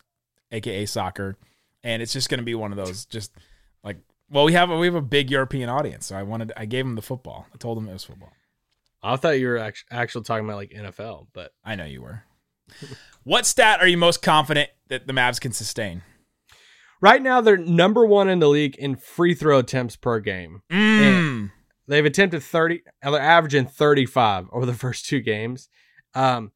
aka 0.51 0.85
soccer, 0.85 1.35
and 1.83 2.01
it's 2.01 2.13
just 2.13 2.29
going 2.29 2.39
to 2.39 2.43
be 2.45 2.55
one 2.55 2.71
of 2.71 2.77
those 2.77 3.05
just 3.05 3.31
like 3.83 3.97
well, 4.29 4.45
we 4.45 4.53
have 4.53 4.69
a, 4.69 4.77
we 4.77 4.85
have 4.87 4.95
a 4.95 5.01
big 5.01 5.31
European 5.31 5.69
audience, 5.69 6.05
so 6.07 6.15
I 6.15 6.23
wanted 6.23 6.51
I 6.55 6.65
gave 6.65 6.85
him 6.85 6.95
the 6.95 7.01
football. 7.01 7.47
I 7.53 7.57
told 7.57 7.77
him 7.77 7.89
it 7.89 7.93
was 7.93 8.03
football. 8.03 8.33
I 9.01 9.15
thought 9.17 9.39
you 9.39 9.47
were 9.47 9.57
actually, 9.57 9.97
actually 9.97 10.23
talking 10.23 10.45
about 10.45 10.57
like 10.57 10.71
NFL, 10.71 11.27
but 11.33 11.51
I 11.63 11.75
know 11.75 11.85
you 11.85 12.01
were. 12.01 12.23
what 13.23 13.45
stat 13.45 13.79
are 13.81 13.87
you 13.87 13.97
most 13.97 14.21
confident 14.21 14.69
that 14.89 15.07
the 15.07 15.13
Mavs 15.13 15.39
can 15.39 15.51
sustain? 15.51 16.01
right 17.01 17.21
now 17.21 17.41
they're 17.41 17.57
number 17.57 18.05
one 18.05 18.27
in 18.29 18.39
the 18.39 18.47
league 18.49 18.75
in 18.77 18.95
free 18.95 19.33
throw 19.33 19.59
attempts 19.59 19.95
per 19.95 20.19
game. 20.19 20.61
Mm. 20.71 21.51
They've 21.87 22.05
attempted 22.05 22.41
30, 22.41 22.83
they're 23.03 23.19
averaging 23.19 23.67
35 23.67 24.47
over 24.51 24.65
the 24.65 24.73
first 24.85 25.05
two 25.05 25.21
games. 25.21 25.69
Um, 26.13 26.51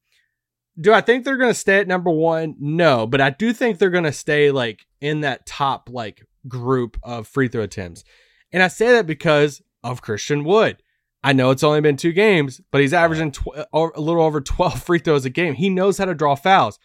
do 0.80 0.94
I 0.94 1.02
think 1.02 1.26
they're 1.26 1.38
going 1.38 1.52
to 1.52 1.60
stay 1.60 1.80
at 1.80 1.88
number 1.88 2.10
one? 2.10 2.56
No, 2.60 3.06
but 3.06 3.22
I 3.22 3.32
do 3.32 3.52
think 3.54 3.78
they're 3.78 3.90
going 3.90 4.06
to 4.06 4.12
stay 4.12 4.52
like 4.52 4.86
in 5.02 5.22
that 5.22 5.46
top 5.46 5.90
like 5.92 6.26
group 6.48 6.98
of 7.04 7.28
free 7.28 7.50
throw 7.50 7.64
attempts. 7.64 8.04
And 8.52 8.64
I 8.64 8.70
say 8.70 8.92
that 8.94 9.06
because 9.06 9.62
of 9.84 10.02
Christian 10.02 10.44
Wood. 10.44 10.82
I 11.22 11.34
know 11.34 11.52
it's 11.52 11.64
only 11.64 11.82
been 11.82 11.98
two 11.98 12.14
games, 12.14 12.62
but 12.72 12.80
he's 12.80 12.94
averaging 12.94 13.32
tw- 13.32 13.48
a 13.74 14.00
little 14.00 14.22
over 14.22 14.40
12 14.42 14.82
free 14.82 15.00
throws 15.00 15.26
a 15.26 15.30
game. 15.30 15.54
He 15.54 15.70
knows 15.70 15.98
how 15.98 16.06
to 16.06 16.16
draw 16.16 16.36
fouls. 16.36 16.80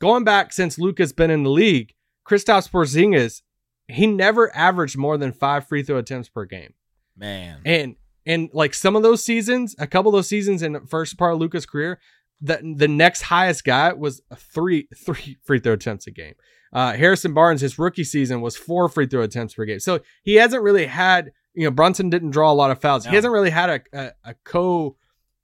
Going 0.00 0.24
back 0.24 0.52
since 0.52 0.78
Luka's 0.78 1.12
been 1.12 1.30
in 1.30 1.42
the 1.42 1.50
league, 1.50 1.94
Kristaps 2.28 2.70
Porzingis, 2.70 3.42
he 3.88 4.06
never 4.06 4.54
averaged 4.56 4.96
more 4.96 5.18
than 5.18 5.32
five 5.32 5.66
free 5.66 5.82
throw 5.82 5.98
attempts 5.98 6.28
per 6.28 6.44
game. 6.44 6.74
Man, 7.22 7.60
And 7.64 7.96
and 8.26 8.50
like 8.52 8.74
some 8.74 8.96
of 8.96 9.02
those 9.02 9.24
seasons, 9.24 9.74
a 9.78 9.86
couple 9.86 10.10
of 10.10 10.18
those 10.18 10.28
seasons 10.28 10.62
in 10.62 10.72
the 10.72 10.80
first 10.80 11.16
part 11.16 11.32
of 11.32 11.38
Luka's 11.40 11.64
career, 11.66 11.98
the 12.40 12.60
the 12.76 12.88
next 12.88 13.22
highest 13.22 13.64
guy 13.64 13.92
was 13.92 14.20
three 14.36 14.88
three 14.94 15.38
free 15.44 15.60
throw 15.60 15.72
attempts 15.74 16.06
a 16.06 16.10
game. 16.10 16.34
Uh, 16.72 16.94
Harrison 16.94 17.32
Barnes, 17.34 17.60
his 17.60 17.78
rookie 17.78 18.04
season 18.04 18.40
was 18.40 18.56
four 18.56 18.88
free 18.88 19.06
throw 19.06 19.22
attempts 19.22 19.54
per 19.54 19.64
game. 19.64 19.78
So 19.80 20.00
he 20.22 20.34
hasn't 20.36 20.62
really 20.62 20.86
had, 20.86 21.32
you 21.54 21.64
know, 21.64 21.70
Brunson 21.70 22.10
didn't 22.10 22.30
draw 22.30 22.50
a 22.50 22.54
lot 22.54 22.70
of 22.70 22.80
fouls. 22.80 23.04
No. 23.04 23.10
He 23.10 23.16
hasn't 23.16 23.32
really 23.32 23.50
had 23.50 23.70
a 23.70 23.80
a, 23.92 24.12
a 24.24 24.34
co 24.44 24.96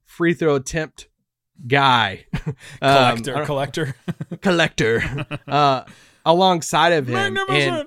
free 0.04 0.34
throw 0.34 0.56
attempt 0.56 1.08
guy, 1.66 2.26
Um, 2.82 3.18
collector, 3.22 3.44
collector. 3.44 3.94
collector, 4.40 5.26
uh, 5.46 5.84
alongside 6.24 6.92
of 6.92 7.08
him. 7.08 7.36
And 7.48 7.86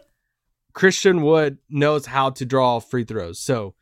Christian 0.73 1.21
Wood 1.21 1.57
knows 1.69 2.05
how 2.05 2.29
to 2.31 2.45
draw 2.45 2.79
free 2.79 3.03
throws. 3.03 3.39
So 3.39 3.73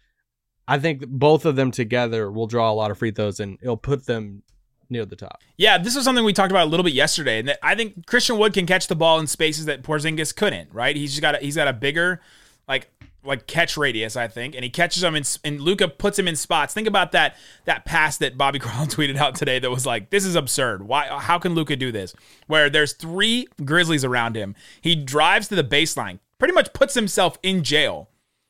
I 0.70 0.78
think 0.78 1.08
both 1.08 1.46
of 1.46 1.56
them 1.56 1.72
together 1.72 2.32
will 2.32 2.46
draw 2.46 2.72
a 2.72 2.74
lot 2.74 2.92
of 2.92 3.00
free 3.00 3.10
throws 3.10 3.40
and 3.40 3.58
it'll 3.60 3.76
put 3.76 4.06
them 4.06 4.44
near 4.88 5.04
the 5.04 5.16
top. 5.16 5.42
Yeah, 5.58 5.80
this 5.80 5.96
was 5.96 6.06
something 6.06 6.24
we 6.24 6.32
talked 6.32 6.52
about 6.52 6.68
a 6.68 6.70
little 6.70 6.84
bit 6.84 6.94
yesterday, 6.94 7.40
and 7.40 7.58
I 7.64 7.74
think 7.74 8.06
Christian 8.06 8.38
Wood 8.38 8.54
can 8.54 8.68
catch 8.68 8.88
the 8.88 8.96
ball 8.96 9.20
in 9.20 9.26
spaces 9.26 9.66
that 9.66 9.82
Porzingis 9.82 10.36
couldn't. 10.36 10.72
Right? 10.72 10.96
He's 10.96 11.12
just 11.12 11.22
got 11.22 11.36
a, 11.36 11.38
he's 11.40 11.56
got 11.56 11.68
a 11.68 11.74
bigger 11.74 12.22
like 12.68 12.92
like 13.24 13.48
catch 13.48 13.78
radius, 13.78 14.16
I 14.16 14.28
think, 14.28 14.56
and 14.56 14.64
he 14.64 14.70
catches 14.70 15.02
them 15.02 15.16
in 15.16 15.24
and 15.44 15.60
Luka 15.60 15.88
puts 15.88 16.20
him 16.20 16.28
in 16.28 16.36
spots. 16.36 16.74
Think 16.74 16.88
about 16.88 17.14
that 17.14 17.36
that 17.66 17.86
pass 17.86 18.18
that 18.18 18.38
Bobby 18.38 18.60
Karalla 18.64 18.88
tweeted 18.88 19.18
out 19.18 19.34
today 19.34 19.58
that 19.58 19.72
was 19.72 19.88
like, 19.88 20.12
"This 20.12 20.24
is 20.24 20.36
absurd. 20.36 20.84
Why? 20.88 21.08
How 21.08 21.40
can 21.40 21.56
Luka 21.56 21.76
do 21.76 21.92
this?" 21.92 22.14
Where 22.46 22.70
there's 22.70 22.94
three 22.94 23.48
Grizzlies 23.66 24.06
around 24.06 24.36
him, 24.36 24.56
he 24.82 24.96
drives 24.96 25.48
to 25.48 25.56
the 25.56 25.64
baseline, 25.64 26.20
pretty 26.38 26.54
much 26.54 26.74
puts 26.74 26.94
himself 26.94 27.40
in 27.42 27.64
jail, 27.64 28.10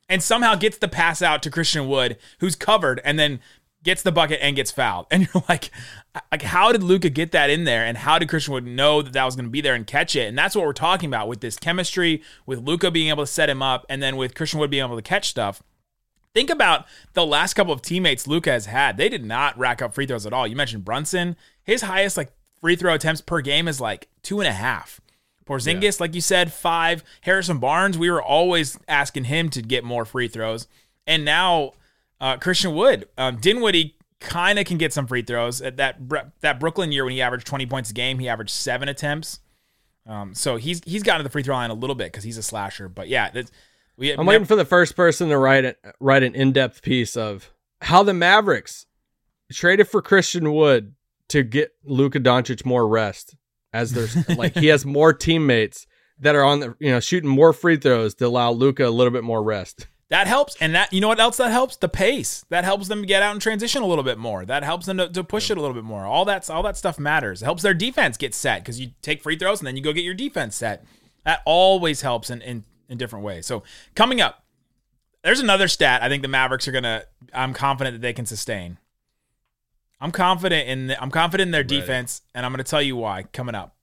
and 0.09 0.21
somehow 0.23 0.55
gets 0.55 0.77
the 0.77 0.87
pass 0.87 1.21
out 1.21 1.43
to 1.43 1.51
Christian 1.51 1.87
Wood, 1.87 2.17
who's 2.39 2.55
covered, 2.55 2.99
and 3.05 3.19
then 3.19 3.39
gets 3.83 4.01
the 4.01 4.11
bucket 4.11 4.39
and 4.41 4.55
gets 4.55 4.71
fouled. 4.71 5.07
And 5.11 5.27
you're 5.27 5.43
like, 5.47 5.71
like 6.31 6.41
how 6.41 6.71
did 6.71 6.83
Luka 6.83 7.09
get 7.09 7.31
that 7.31 7.49
in 7.49 7.63
there? 7.63 7.85
And 7.85 7.97
how 7.97 8.19
did 8.19 8.29
Christian 8.29 8.53
Wood 8.53 8.65
know 8.65 9.01
that 9.01 9.13
that 9.13 9.23
was 9.23 9.35
going 9.35 9.45
to 9.45 9.51
be 9.51 9.61
there 9.61 9.75
and 9.75 9.87
catch 9.87 10.15
it? 10.15 10.27
And 10.27 10.37
that's 10.37 10.55
what 10.55 10.65
we're 10.65 10.73
talking 10.73 11.07
about 11.07 11.27
with 11.27 11.41
this 11.41 11.57
chemistry, 11.57 12.21
with 12.45 12.59
Luka 12.59 12.91
being 12.91 13.09
able 13.09 13.23
to 13.23 13.31
set 13.31 13.49
him 13.49 13.61
up, 13.61 13.85
and 13.87 14.01
then 14.01 14.17
with 14.17 14.35
Christian 14.35 14.59
Wood 14.59 14.71
being 14.71 14.83
able 14.83 14.95
to 14.95 15.01
catch 15.01 15.29
stuff. 15.29 15.63
Think 16.33 16.49
about 16.49 16.85
the 17.13 17.25
last 17.25 17.55
couple 17.55 17.73
of 17.73 17.81
teammates 17.81 18.27
Luka 18.27 18.51
has 18.51 18.67
had. 18.67 18.97
They 18.97 19.09
did 19.09 19.25
not 19.25 19.57
rack 19.57 19.81
up 19.81 19.93
free 19.93 20.05
throws 20.05 20.25
at 20.25 20.33
all. 20.33 20.47
You 20.47 20.55
mentioned 20.55 20.85
Brunson. 20.85 21.35
His 21.63 21.81
highest 21.81 22.17
like 22.17 22.31
free 22.61 22.75
throw 22.75 22.93
attempts 22.93 23.21
per 23.21 23.41
game 23.41 23.67
is 23.67 23.81
like 23.81 24.09
two 24.21 24.39
and 24.39 24.47
a 24.47 24.53
half. 24.53 25.01
Porzingis, 25.49 25.99
like 25.99 26.13
you 26.13 26.21
said, 26.21 26.53
five. 26.53 27.03
Harrison 27.21 27.57
Barnes, 27.57 27.97
we 27.97 28.11
were 28.11 28.21
always 28.21 28.77
asking 28.87 29.23
him 29.25 29.49
to 29.49 29.61
get 29.63 29.83
more 29.83 30.05
free 30.05 30.27
throws. 30.27 30.67
And 31.07 31.25
now 31.25 31.73
uh, 32.21 32.37
Christian 32.37 32.75
Wood, 32.75 33.09
um, 33.17 33.37
Dinwiddie 33.37 33.95
kind 34.19 34.59
of 34.59 34.65
can 34.65 34.77
get 34.77 34.93
some 34.93 35.07
free 35.07 35.23
throws. 35.23 35.59
At 35.59 35.77
that 35.77 35.97
that 36.41 36.59
Brooklyn 36.59 36.91
year 36.91 37.03
when 37.03 37.13
he 37.13 37.21
averaged 37.21 37.47
20 37.47 37.65
points 37.65 37.89
a 37.89 37.93
game, 37.93 38.19
he 38.19 38.29
averaged 38.29 38.51
seven 38.51 38.87
attempts. 38.87 39.39
Um, 40.05 40.35
so 40.35 40.57
he's 40.57 40.81
he's 40.85 41.01
gotten 41.01 41.19
to 41.19 41.23
the 41.23 41.31
free 41.31 41.43
throw 41.43 41.55
line 41.55 41.71
a 41.71 41.75
little 41.75 41.95
bit 41.95 42.11
because 42.11 42.23
he's 42.23 42.37
a 42.37 42.43
slasher. 42.43 42.87
But 42.87 43.07
yeah, 43.07 43.31
that's, 43.31 43.51
we 43.97 44.13
I'm 44.13 44.27
waiting 44.27 44.45
for 44.45 44.55
the 44.55 44.65
first 44.65 44.95
person 44.95 45.29
to 45.29 45.37
write 45.37 45.65
it, 45.65 45.79
write 45.99 46.21
an 46.23 46.35
in-depth 46.35 46.83
piece 46.83 47.17
of 47.17 47.49
how 47.81 48.03
the 48.03 48.13
Mavericks 48.13 48.85
traded 49.51 49.87
for 49.87 50.01
Christian 50.01 50.53
Wood 50.53 50.93
to 51.29 51.43
get 51.43 51.71
Luka 51.83 52.19
Doncic 52.19 52.65
more 52.65 52.87
rest 52.87 53.35
as 53.73 53.91
there's 53.93 54.27
like 54.37 54.55
he 54.55 54.67
has 54.67 54.85
more 54.85 55.13
teammates 55.13 55.87
that 56.19 56.35
are 56.35 56.43
on 56.43 56.59
the 56.59 56.75
you 56.79 56.91
know 56.91 56.99
shooting 56.99 57.29
more 57.29 57.53
free 57.53 57.77
throws 57.77 58.15
to 58.15 58.27
allow 58.27 58.51
Luka 58.51 58.87
a 58.87 58.89
little 58.89 59.11
bit 59.11 59.23
more 59.23 59.41
rest. 59.43 59.87
That 60.09 60.25
helps, 60.25 60.55
and 60.59 60.73
that 60.73 60.91
you 60.91 61.01
know 61.01 61.07
what 61.07 61.19
else 61.19 61.37
that 61.37 61.51
helps? 61.51 61.75
The 61.75 61.87
pace 61.87 62.43
that 62.49 62.63
helps 62.63 62.87
them 62.87 63.03
get 63.03 63.21
out 63.21 63.31
and 63.31 63.41
transition 63.41 63.83
a 63.83 63.85
little 63.85 64.03
bit 64.03 64.17
more. 64.17 64.43
That 64.43 64.63
helps 64.63 64.87
them 64.87 64.97
to, 64.97 65.07
to 65.07 65.23
push 65.23 65.51
it 65.51 65.57
a 65.57 65.61
little 65.61 65.75
bit 65.75 65.83
more. 65.83 66.05
All 66.05 66.25
that's 66.25 66.49
all 66.49 66.63
that 66.63 66.77
stuff 66.77 66.97
matters. 66.97 67.43
It 67.43 67.45
helps 67.45 67.61
their 67.61 67.75
defense 67.75 68.17
get 68.17 68.33
set 68.33 68.63
because 68.63 68.79
you 68.79 68.89
take 69.03 69.21
free 69.21 69.37
throws 69.37 69.59
and 69.59 69.67
then 69.67 69.77
you 69.77 69.83
go 69.83 69.93
get 69.93 70.03
your 70.03 70.15
defense 70.15 70.55
set. 70.55 70.83
That 71.25 71.41
always 71.45 72.01
helps 72.01 72.31
in 72.31 72.41
in, 72.41 72.63
in 72.89 72.97
different 72.97 73.23
ways. 73.23 73.45
So 73.45 73.61
coming 73.93 74.19
up, 74.19 74.43
there's 75.23 75.41
another 75.41 75.67
stat 75.67 76.01
I 76.01 76.09
think 76.09 76.23
the 76.23 76.27
Mavericks 76.27 76.67
are 76.67 76.71
gonna. 76.71 77.03
I'm 77.31 77.53
confident 77.53 77.93
that 77.95 78.01
they 78.01 78.13
can 78.13 78.25
sustain. 78.25 78.79
I'm 80.01 80.11
confident 80.11 80.67
in 80.69 80.87
the, 80.87 81.01
I'm 81.01 81.11
confident 81.11 81.47
in 81.47 81.51
their 81.51 81.61
Ready. 81.61 81.79
defense, 81.81 82.21
and 82.33 82.45
I'm 82.45 82.51
gonna 82.53 82.63
tell 82.63 82.81
you 82.81 82.95
why 82.95 83.23
coming 83.33 83.55
up. 83.55 83.75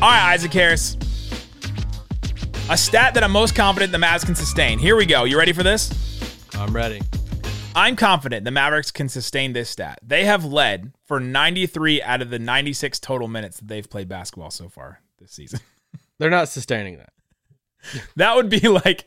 All 0.00 0.08
right, 0.10 0.32
Isaac 0.32 0.52
Harris. 0.52 0.96
A 2.68 2.76
stat 2.76 3.14
that 3.14 3.22
I'm 3.22 3.30
most 3.30 3.54
confident 3.54 3.92
the 3.92 3.98
Mavs 3.98 4.24
can 4.26 4.34
sustain. 4.34 4.78
Here 4.80 4.96
we 4.96 5.06
go. 5.06 5.22
You 5.24 5.38
ready 5.38 5.52
for 5.52 5.62
this? 5.62 5.92
I'm 6.54 6.74
ready. 6.74 7.00
I'm 7.74 7.94
confident 7.96 8.44
the 8.44 8.50
Mavericks 8.50 8.90
can 8.90 9.08
sustain 9.08 9.52
this 9.52 9.70
stat. 9.70 10.00
They 10.02 10.24
have 10.24 10.44
led 10.44 10.92
for 11.04 11.20
93 11.20 12.02
out 12.02 12.20
of 12.20 12.30
the 12.30 12.38
96 12.38 12.98
total 13.00 13.28
minutes 13.28 13.58
that 13.58 13.68
they've 13.68 13.88
played 13.88 14.08
basketball 14.08 14.50
so 14.50 14.68
far 14.68 15.00
this 15.18 15.32
season. 15.32 15.60
They're 16.18 16.30
not 16.30 16.48
sustaining 16.48 16.98
that. 16.98 17.12
That 18.16 18.36
would 18.36 18.48
be 18.48 18.60
like 18.68 19.04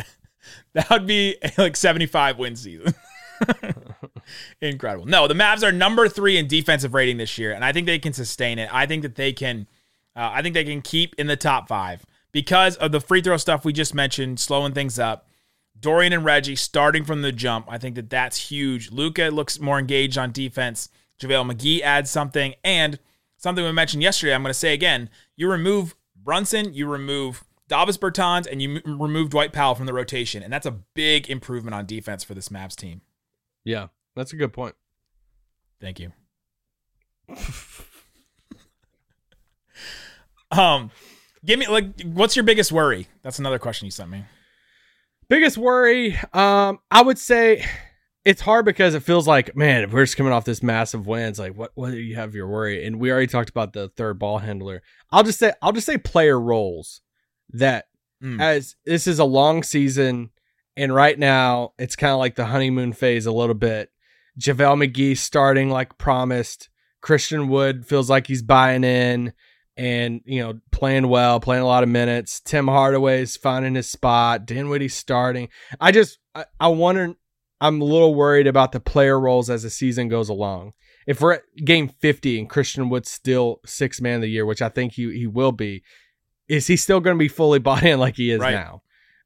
that 0.74 0.90
would 0.90 1.08
be 1.08 1.36
like 1.58 1.76
75 1.76 2.38
win 2.38 2.56
season. 2.56 2.94
Incredible. 4.62 5.06
No, 5.06 5.28
the 5.28 5.34
Mavs 5.34 5.64
are 5.64 5.72
number 5.72 6.08
three 6.08 6.38
in 6.38 6.48
defensive 6.48 6.94
rating 6.94 7.18
this 7.18 7.38
year, 7.38 7.52
and 7.52 7.64
I 7.64 7.72
think 7.72 7.86
they 7.86 8.00
can 8.00 8.14
sustain 8.14 8.60
it. 8.60 8.70
I 8.74 8.86
think 8.86 9.04
that 9.04 9.16
they 9.16 9.34
can. 9.34 9.68
Uh, 10.16 10.32
I 10.34 10.42
think 10.42 10.54
they 10.54 10.64
can 10.64 10.82
keep 10.82 11.14
in 11.18 11.28
the 11.28 11.36
top 11.36 11.68
five 11.68 12.06
because 12.32 12.78
of 12.78 12.94
the 12.94 13.02
free 13.02 13.22
throw 13.22 13.36
stuff 13.36 13.66
we 13.66 13.74
just 13.74 13.94
mentioned, 13.94 14.40
slowing 14.40 14.74
things 14.74 14.98
up. 14.98 15.28
Dorian 15.78 16.14
and 16.14 16.24
Reggie 16.24 16.56
starting 16.56 17.04
from 17.04 17.22
the 17.22 17.34
jump. 17.34 17.68
I 17.70 17.78
think 17.78 17.96
that 17.96 18.10
that's 18.10 18.50
huge. 18.50 18.92
Luka 18.92 19.24
looks 19.24 19.60
more 19.60 19.78
engaged 19.78 20.18
on 20.18 20.32
defense. 20.32 20.88
JaVale 21.20 21.52
McGee 21.52 21.82
adds 21.82 22.10
something, 22.10 22.56
and 22.64 22.98
something 23.38 23.64
we 23.64 23.72
mentioned 23.74 24.04
yesterday. 24.04 24.34
I'm 24.34 24.42
going 24.42 24.52
to 24.52 24.54
say 24.54 24.74
again: 24.74 25.10
you 25.36 25.52
remove 25.52 25.96
Brunson, 26.16 26.74
you 26.74 26.88
remove 26.88 27.44
Davis 27.68 27.98
Bertans, 27.98 28.48
and 28.50 28.62
you 28.62 28.82
m- 28.86 29.02
remove 29.02 29.30
Dwight 29.30 29.54
Powell 29.54 29.76
from 29.76 29.86
the 29.86 29.94
rotation, 29.94 30.44
and 30.44 30.54
that's 30.54 30.66
a 30.66 30.72
big 30.72 31.30
improvement 31.30 31.74
on 31.74 31.86
defense 31.86 32.24
for 32.24 32.34
this 32.34 32.50
Mavs 32.50 32.76
team. 32.76 33.02
Yeah, 33.64 33.88
that's 34.16 34.34
a 34.34 34.36
good 34.36 34.54
point. 34.54 34.76
Thank 35.82 36.00
you. 36.00 36.12
um, 40.52 40.92
give 41.44 41.60
me 41.60 41.68
like, 41.68 42.02
what's 42.04 42.36
your 42.36 42.44
biggest 42.44 42.72
worry? 42.72 43.08
That's 43.24 43.40
another 43.40 43.60
question 43.60 43.86
you 43.86 43.92
sent 43.92 44.10
me. 44.10 44.26
Biggest 45.28 45.58
worry, 45.58 46.20
um, 46.34 46.80
I 46.92 47.02
would 47.02 47.18
say 47.18 47.66
it's 48.26 48.42
hard 48.42 48.66
because 48.66 48.94
it 48.94 49.02
feels 49.02 49.28
like, 49.28 49.56
man, 49.56 49.84
if 49.84 49.92
we're 49.92 50.04
just 50.04 50.18
coming 50.18 50.32
off 50.32 50.46
this 50.46 50.62
massive 50.62 51.08
wins, 51.08 51.40
like 51.40 51.56
what 51.56 51.72
what 51.74 51.92
do 51.92 51.98
you 51.98 52.16
have 52.16 52.36
your 52.36 52.48
worry? 52.48 52.86
And 52.86 53.00
we 53.00 53.12
already 53.12 53.28
talked 53.28 53.50
about 53.50 53.74
the 53.74 53.90
third 53.90 54.20
ball 54.20 54.40
handler. 54.40 54.84
I'll 55.12 55.24
just 55.24 55.40
say 55.40 55.54
I'll 55.62 55.72
just 55.72 55.88
say 55.88 55.98
player 55.98 56.40
roles 56.40 57.02
that 57.50 57.86
Mm. 58.24 58.42
as 58.42 58.76
this 58.86 59.08
is 59.08 59.20
a 59.20 59.26
long 59.26 59.62
season 59.62 60.30
and 60.78 60.96
right 60.96 61.20
now 61.20 61.74
it's 61.78 61.98
kind 61.98 62.14
of 62.14 62.20
like 62.20 62.36
the 62.36 62.46
honeymoon 62.46 62.94
phase 62.94 63.26
a 63.26 63.32
little 63.32 63.54
bit. 63.56 63.90
JaVale 64.40 64.88
McGee 64.90 65.18
starting 65.18 65.70
like 65.70 65.98
promised. 65.98 66.70
Christian 67.02 67.50
Wood 67.50 67.86
feels 67.86 68.10
like 68.10 68.28
he's 68.28 68.42
buying 68.42 68.84
in 68.86 69.34
and 69.78 70.22
you 70.26 70.42
know 70.42 70.60
playing 70.72 71.10
well, 71.10 71.40
playing 71.42 71.62
a 71.64 71.68
lot 71.68 71.84
of 71.84 71.90
minutes. 71.90 72.40
Tim 72.40 72.68
Hardaway's 72.68 73.36
finding 73.36 73.76
his 73.76 73.90
spot. 73.92 74.46
Dinwiddie 74.46 74.88
starting. 74.88 75.50
I 75.80 75.92
just 75.92 76.18
I, 76.34 76.46
I 76.60 76.70
wonder. 76.70 77.16
I'm 77.62 77.82
a 77.82 77.86
little 77.86 78.16
worried 78.16 78.48
about 78.48 78.72
the 78.72 78.80
player 78.80 79.20
roles 79.20 79.50
as 79.50 79.64
the 79.64 79.70
season 79.70 80.08
goes 80.08 80.30
along. 80.30 80.74
If 81.08 81.22
we're 81.22 81.34
at 81.34 81.44
game 81.64 81.88
50 81.90 82.40
and 82.40 82.50
Christian 82.50 82.90
Wood's 82.90 83.10
still 83.12 83.60
six 83.66 84.02
man 84.02 84.16
of 84.16 84.22
the 84.22 84.30
year, 84.30 84.46
which 84.46 84.62
I 84.62 84.70
think 84.70 84.94
he 84.94 85.14
he 85.18 85.28
will 85.28 85.52
be, 85.52 85.84
is 86.48 86.68
he 86.68 86.78
still 86.78 87.00
going 87.00 87.16
to 87.16 87.20
be 87.20 87.28
fully 87.28 87.60
bought 87.68 87.84
in 87.84 88.00
like 88.00 88.16
he 88.16 88.32
is 88.32 88.40
Right. 88.40 88.54
now? 88.54 88.82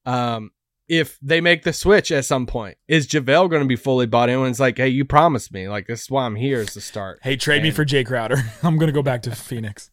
Um, 0.05 0.51
if 0.87 1.19
they 1.21 1.39
make 1.39 1.61
the 1.63 1.71
switch 1.73 2.11
at 2.11 2.25
some 2.25 2.47
point, 2.47 2.77
is 2.87 3.07
JaVale 3.07 3.49
going 3.49 3.61
to 3.61 3.67
be 3.67 3.75
fully 3.75 4.07
bought 4.07 4.27
in 4.29 4.41
when 4.41 4.49
it's 4.49 4.59
like, 4.59 4.77
hey, 4.77 4.87
you 4.87 5.05
promised 5.05 5.53
me, 5.53 5.69
like 5.69 5.85
this 5.85 6.01
is 6.03 6.09
why 6.09 6.25
I'm 6.25 6.35
here 6.35 6.61
is 6.61 6.73
to 6.73 6.81
start. 6.81 7.19
Hey, 7.21 7.35
trade 7.35 7.61
me 7.61 7.69
for 7.69 7.85
Jay 7.85 8.03
Crowder. 8.03 8.37
I'm 8.63 8.77
gonna 8.79 8.91
go 8.91 9.03
back 9.03 9.21
to 9.23 9.35
Phoenix. 9.35 9.91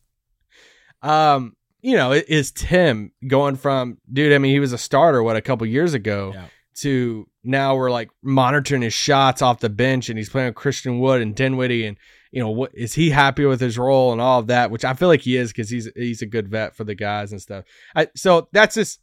Um, 1.02 1.54
you 1.82 1.96
know, 1.96 2.12
is 2.12 2.50
Tim 2.50 3.12
going 3.28 3.56
from 3.56 3.98
dude? 4.12 4.32
I 4.32 4.38
mean, 4.38 4.52
he 4.52 4.60
was 4.60 4.72
a 4.72 4.78
starter 4.78 5.22
what 5.22 5.36
a 5.36 5.42
couple 5.42 5.66
years 5.66 5.94
ago 5.94 6.32
Yeah. 6.34 6.46
to 6.76 7.28
now 7.44 7.76
we're 7.76 7.90
like 7.90 8.10
monitoring 8.22 8.82
his 8.82 8.94
shots 8.94 9.42
off 9.42 9.60
the 9.60 9.68
bench, 9.68 10.08
and 10.08 10.18
he's 10.18 10.30
playing 10.30 10.48
with 10.48 10.54
Christian 10.56 10.98
Wood 10.98 11.20
and 11.20 11.34
Dinwiddie, 11.34 11.86
and 11.86 11.96
you 12.36 12.42
know, 12.42 12.50
what 12.50 12.70
is 12.74 12.92
he 12.92 13.08
happy 13.08 13.46
with 13.46 13.62
his 13.62 13.78
role 13.78 14.12
and 14.12 14.20
all 14.20 14.38
of 14.40 14.48
that? 14.48 14.70
Which 14.70 14.84
I 14.84 14.92
feel 14.92 15.08
like 15.08 15.22
he 15.22 15.38
is 15.38 15.52
because 15.52 15.70
he's 15.70 15.88
he's 15.96 16.20
a 16.20 16.26
good 16.26 16.48
vet 16.48 16.76
for 16.76 16.84
the 16.84 16.94
guys 16.94 17.32
and 17.32 17.40
stuff. 17.40 17.64
I, 17.94 18.08
so 18.14 18.48
that's 18.52 18.74
just 18.74 19.00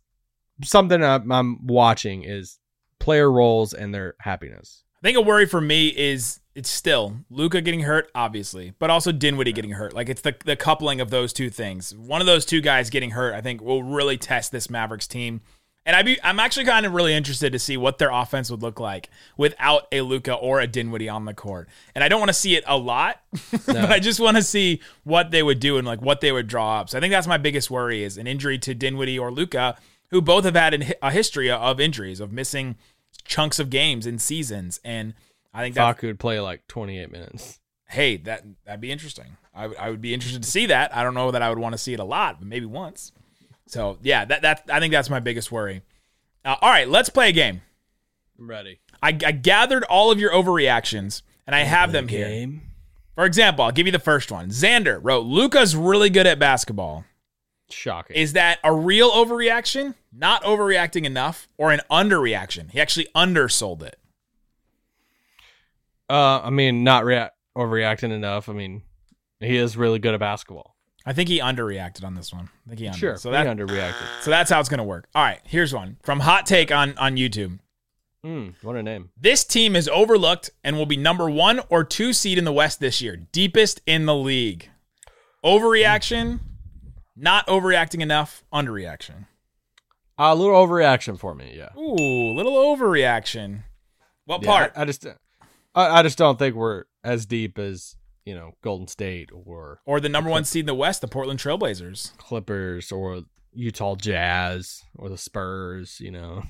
something 0.64 1.04
I'm, 1.04 1.32
I'm 1.32 1.66
watching 1.66 2.26
is 2.26 2.60
player 3.00 3.32
roles 3.32 3.74
and 3.74 3.92
their 3.92 4.14
happiness. 4.20 4.84
I 5.02 5.08
think 5.08 5.18
a 5.18 5.22
worry 5.22 5.48
for 5.48 5.60
me 5.60 5.88
is 5.88 6.42
it's 6.54 6.70
still 6.70 7.22
Luka 7.32 7.60
getting 7.62 7.80
hurt, 7.80 8.12
obviously, 8.14 8.76
but 8.78 8.92
also 8.92 9.12
Dinwiddie 9.12 9.54
getting 9.54 9.72
hurt. 9.72 9.94
Like 9.94 10.10
it's 10.10 10.22
the 10.22 10.36
the 10.46 10.56
coupling 10.56 11.02
of 11.02 11.10
those 11.10 11.34
two 11.34 11.50
things. 11.50 11.96
One 11.96 12.22
of 12.22 12.28
those 12.28 12.46
two 12.46 12.62
guys 12.62 12.92
getting 12.92 13.10
hurt, 13.10 13.34
I 13.34 13.42
think, 13.42 13.64
will 13.64 13.82
really 13.82 14.16
test 14.16 14.52
this 14.52 14.70
Mavericks 14.70 15.08
team. 15.08 15.42
And 15.86 15.96
I 15.98 16.02
be 16.02 16.18
I'm 16.24 16.40
actually 16.40 16.66
kind 16.66 16.86
of 16.86 16.94
really 16.94 17.14
interested 17.14 17.52
to 17.52 17.60
see 17.60 17.76
what 17.76 17.98
their 17.98 18.10
offense 18.10 18.50
would 18.50 18.62
look 18.62 18.80
like 18.80 19.10
without 19.38 19.88
a 19.92 20.00
Luka 20.02 20.34
or 20.34 20.62
a 20.62 20.68
Dinwiddie 20.68 21.10
on 21.10 21.26
the 21.26 21.34
court. 21.34 21.68
And 21.94 22.04
I 22.04 22.08
don't 22.08 22.20
want 22.22 22.30
to 22.30 22.34
see 22.34 22.56
it 22.56 22.64
a 22.66 22.78
lot, 22.78 23.20
but 23.66 23.76
I 23.90 24.00
just 24.00 24.20
want 24.22 24.38
to 24.38 24.44
see 24.44 24.80
what 25.04 25.32
they 25.32 25.44
would 25.44 25.60
do 25.60 25.78
and 25.78 25.86
like 25.86 26.02
what 26.02 26.22
they 26.22 26.32
would 26.32 26.48
draw 26.48 26.80
up. 26.80 26.90
So 26.90 26.98
I 26.98 27.02
think 27.02 27.12
that's 27.12 27.28
my 27.28 27.38
biggest 27.38 27.70
worry 27.70 28.04
is 28.04 28.18
an 28.18 28.28
injury 28.28 28.58
to 28.60 28.74
Dinwiddie 28.74 29.20
or 29.20 29.30
Luka, 29.32 29.78
who 30.12 30.22
both 30.22 30.46
have 30.46 30.56
had 30.56 30.96
a 31.02 31.12
history 31.12 31.52
of 31.52 31.80
injuries 31.82 32.20
of 32.22 32.32
missing 32.32 32.78
chunks 33.26 33.60
of 33.60 33.70
games 33.70 34.08
in 34.08 34.20
seasons. 34.20 34.80
And 34.86 35.14
I 35.54 35.62
think 35.64 35.76
that 35.76 35.98
Facu 35.98 36.04
would 36.04 36.20
play 36.20 36.40
like 36.40 36.66
28 36.68 37.12
minutes. 37.12 37.60
hey, 37.90 38.16
that 38.18 38.44
that'd 38.66 38.80
be 38.80 38.92
interesting. 38.92 39.36
I, 39.54 39.68
would- 39.68 39.78
I 39.78 39.90
would 39.90 40.02
be 40.02 40.14
interested 40.14 40.42
to 40.44 40.50
see 40.50 40.66
that. 40.68 40.96
I 40.96 41.04
don't 41.04 41.14
know 41.14 41.32
that 41.32 41.42
I 41.42 41.50
would 41.50 41.60
want 41.60 41.74
to 41.74 41.78
see 41.78 41.94
it 41.94 42.00
a 42.00 42.06
lot, 42.06 42.40
but 42.40 42.48
maybe 42.48 42.66
once. 42.66 43.12
So 43.68 43.98
yeah, 44.02 44.26
that 44.26 44.42
that 44.42 44.64
I 44.72 44.80
think 44.80 44.92
that's 44.92 45.10
my 45.10 45.20
biggest 45.20 45.52
worry. 45.52 45.82
Uh, 46.46 46.56
all 46.62 46.70
right, 46.70 46.88
let's 46.88 47.10
play 47.10 47.30
a 47.30 47.32
game. 47.32 47.62
I'm 48.38 48.50
ready. 48.50 48.80
I, 49.02 49.10
I 49.10 49.32
gathered 49.32 49.84
all 49.86 50.12
of 50.12 50.20
your 50.20 50.32
overreactions 50.32 51.22
and 51.46 51.56
I 51.56 51.60
have 51.60 51.92
them 51.92 52.08
here. 52.08 52.28
Game. 52.28 52.62
For 53.16 53.26
example, 53.26 53.64
I'll 53.66 53.72
give 53.72 53.86
you 53.86 53.92
the 53.92 54.00
first 54.00 54.32
one. 54.32 54.50
Xander 54.50 55.00
wrote, 55.02 55.26
"Luka's 55.26 55.76
really 55.76 56.10
good 56.10 56.28
at 56.28 56.40
basketball." 56.40 57.06
Shocking. 57.70 58.16
Is 58.16 58.34
that 58.34 58.60
a 58.64 58.74
real 58.74 59.12
overreaction? 59.12 59.96
Not 60.12 60.44
overreacting 60.44 61.06
enough, 61.06 61.48
or 61.58 61.72
an 61.72 61.82
underreaction? 61.90 62.72
He 62.72 62.80
actually 62.82 63.08
undersold 63.16 63.84
it. 63.84 63.98
Uh, 66.10 66.42
I 66.44 66.50
mean, 66.50 66.84
not 66.84 67.06
rea- 67.06 67.30
overreacting 67.58 68.12
enough. 68.12 68.50
I 68.50 68.54
mean, 68.54 68.84
he 69.40 69.58
is 69.58 69.78
really 69.78 70.00
good 70.00 70.14
at 70.14 70.20
basketball. 70.20 70.73
I 71.06 71.14
think 71.14 71.28
he 71.30 71.40
underreacted 71.40 72.04
on 72.04 72.16
this 72.16 72.32
one. 72.34 72.50
I 72.66 72.70
think 72.70 72.80
he 72.80 72.88
under. 72.88 72.98
Sure, 72.98 73.18
So 73.18 73.30
he 73.30 73.34
that 73.34 73.46
underreacted. 73.48 74.22
so 74.22 74.30
that's 74.32 74.50
how 74.50 74.60
it's 74.60 74.70
gonna 74.70 74.84
work. 74.84 75.08
All 75.14 75.24
right, 75.24 75.40
here's 75.46 75.74
one 75.74 75.98
from 76.04 76.22
Hot 76.22 76.46
Take 76.46 76.72
on 76.72 76.98
on 76.98 77.16
YouTube. 77.18 77.60
Mm, 78.26 78.54
what 78.62 78.78
a 78.78 78.84
name. 78.84 79.10
This 79.20 79.44
team 79.44 79.76
is 79.76 79.90
overlooked 79.90 80.50
and 80.64 80.78
will 80.78 80.86
be 80.86 80.96
number 80.96 81.30
one 81.30 81.60
or 81.70 81.84
two 81.84 82.14
seed 82.14 82.38
in 82.38 82.46
the 82.46 82.54
West 82.54 82.80
this 82.80 83.02
year, 83.02 83.18
deepest 83.18 83.82
in 83.86 84.06
the 84.06 84.16
league. 84.16 84.70
Overreaction, 85.44 86.40
not 87.18 87.46
overreacting 87.48 88.00
enough, 88.02 88.46
underreaction. 88.54 89.26
a 90.18 90.34
little 90.36 90.56
overreaction 90.56 91.20
for 91.20 91.36
me. 91.36 91.54
Yeah. 91.58 91.70
Ooh, 91.78 92.32
a 92.32 92.34
little 92.34 92.54
overreaction. 92.54 93.64
What 94.26 94.42
Yeah, 94.42 94.48
part? 94.50 94.74
I, 94.78 94.84
I 94.84 94.86
just, 94.86 95.06
I, 95.76 96.00
I 96.00 96.02
just 96.04 96.18
don't 96.18 96.40
think 96.40 96.56
we're 96.56 96.86
as 97.04 97.26
deep 97.26 97.60
as 97.60 97.98
you 98.26 98.34
know 98.34 98.54
Golden 98.62 98.88
State 98.88 99.30
or 99.34 99.82
or 99.86 100.00
the 100.00 100.10
number 100.10 100.30
one 100.30 100.44
seed 100.46 100.62
in 100.62 100.66
the 100.68 100.76
West, 100.76 101.02
the 101.02 101.08
Portland 101.08 101.40
Trailblazers. 101.40 102.16
Clippers 102.18 102.92
or 102.92 103.24
Utah 103.54 103.96
Jazz 103.96 104.84
or 104.96 105.10
the 105.10 105.18
Spurs. 105.18 106.00
You 106.00 106.12
know. 106.12 106.44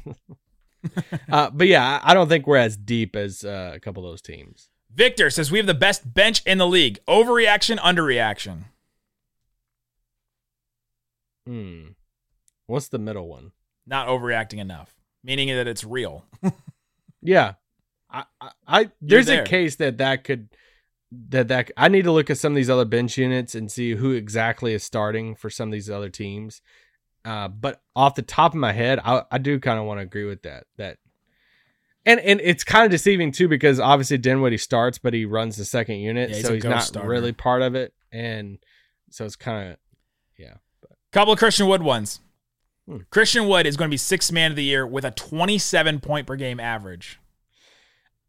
uh, 1.31 1.49
but 1.51 1.67
yeah, 1.67 1.99
I 2.03 2.13
don't 2.13 2.29
think 2.29 2.47
we're 2.47 2.57
as 2.57 2.77
deep 2.77 3.15
as 3.15 3.43
uh, 3.43 3.71
a 3.73 3.79
couple 3.79 4.05
of 4.05 4.11
those 4.11 4.21
teams. 4.21 4.69
Victor 4.93 5.29
says 5.29 5.51
we 5.51 5.57
have 5.57 5.67
the 5.67 5.73
best 5.73 6.13
bench 6.13 6.43
in 6.45 6.59
the 6.59 6.67
league. 6.67 6.99
Overreaction, 7.07 7.77
underreaction. 7.79 8.65
Hmm. 11.47 11.87
What's 12.67 12.87
the 12.87 12.99
middle 12.99 13.27
one? 13.27 13.51
Not 13.85 14.07
overreacting 14.07 14.59
enough, 14.59 14.95
meaning 15.23 15.49
that 15.49 15.67
it's 15.67 15.83
real. 15.83 16.25
Yeah, 17.23 17.53
I, 18.11 18.25
I, 18.41 18.49
I 18.67 18.91
there's 19.01 19.27
there. 19.27 19.43
a 19.43 19.45
case 19.45 19.77
that 19.77 19.99
that 19.99 20.25
could 20.25 20.49
that 21.29 21.47
that 21.49 21.71
I 21.77 21.87
need 21.89 22.03
to 22.03 22.11
look 22.11 22.29
at 22.29 22.37
some 22.37 22.53
of 22.53 22.55
these 22.55 22.69
other 22.69 22.85
bench 22.85 23.17
units 23.17 23.55
and 23.55 23.71
see 23.71 23.95
who 23.95 24.11
exactly 24.11 24.73
is 24.73 24.83
starting 24.83 25.35
for 25.35 25.49
some 25.49 25.69
of 25.69 25.73
these 25.73 25.89
other 25.89 26.09
teams. 26.09 26.61
Uh, 27.25 27.47
but 27.47 27.81
off 27.95 28.15
the 28.15 28.21
top 28.21 28.51
of 28.51 28.57
my 28.59 28.73
head, 28.73 28.99
I, 29.03 29.23
I 29.31 29.37
do 29.37 29.59
kind 29.59 29.79
of 29.79 29.85
want 29.85 29.99
to 29.99 30.03
agree 30.03 30.25
with 30.25 30.41
that. 30.43 30.65
That 30.77 30.97
and 32.05 32.19
and 32.19 32.41
it's 32.41 32.63
kind 32.63 32.85
of 32.85 32.91
deceiving 32.91 33.31
too 33.31 33.47
because 33.47 33.79
obviously 33.79 34.17
Dinwiddie 34.17 34.57
starts, 34.57 34.97
but 34.97 35.13
he 35.13 35.25
runs 35.25 35.55
the 35.57 35.65
second 35.65 35.97
unit, 35.97 36.29
Yeah, 36.31 36.35
he's 36.37 36.45
so 36.45 36.53
he's 36.53 36.63
not 36.63 36.83
starter. 36.83 37.07
really 37.07 37.31
part 37.31 37.61
of 37.61 37.75
it, 37.75 37.93
and 38.11 38.57
so 39.09 39.23
it's 39.25 39.35
kind 39.37 39.71
of 39.71 39.77
yeah. 40.37 40.55
But. 40.81 40.91
Couple 41.11 41.33
of 41.33 41.39
Christian 41.39 41.67
Wood 41.67 41.83
ones. 41.83 42.19
Hmm. 42.89 42.97
Christian 43.09 43.47
Wood 43.47 43.65
is 43.65 43.77
going 43.77 43.89
to 43.89 43.93
be 43.93 43.97
sixth 43.97 44.31
man 44.33 44.51
of 44.51 44.57
the 44.57 44.63
year 44.63 44.85
with 44.85 45.05
a 45.05 45.11
27 45.11 46.01
point 46.01 46.27
per 46.27 46.35
game 46.35 46.59
average. 46.59 47.19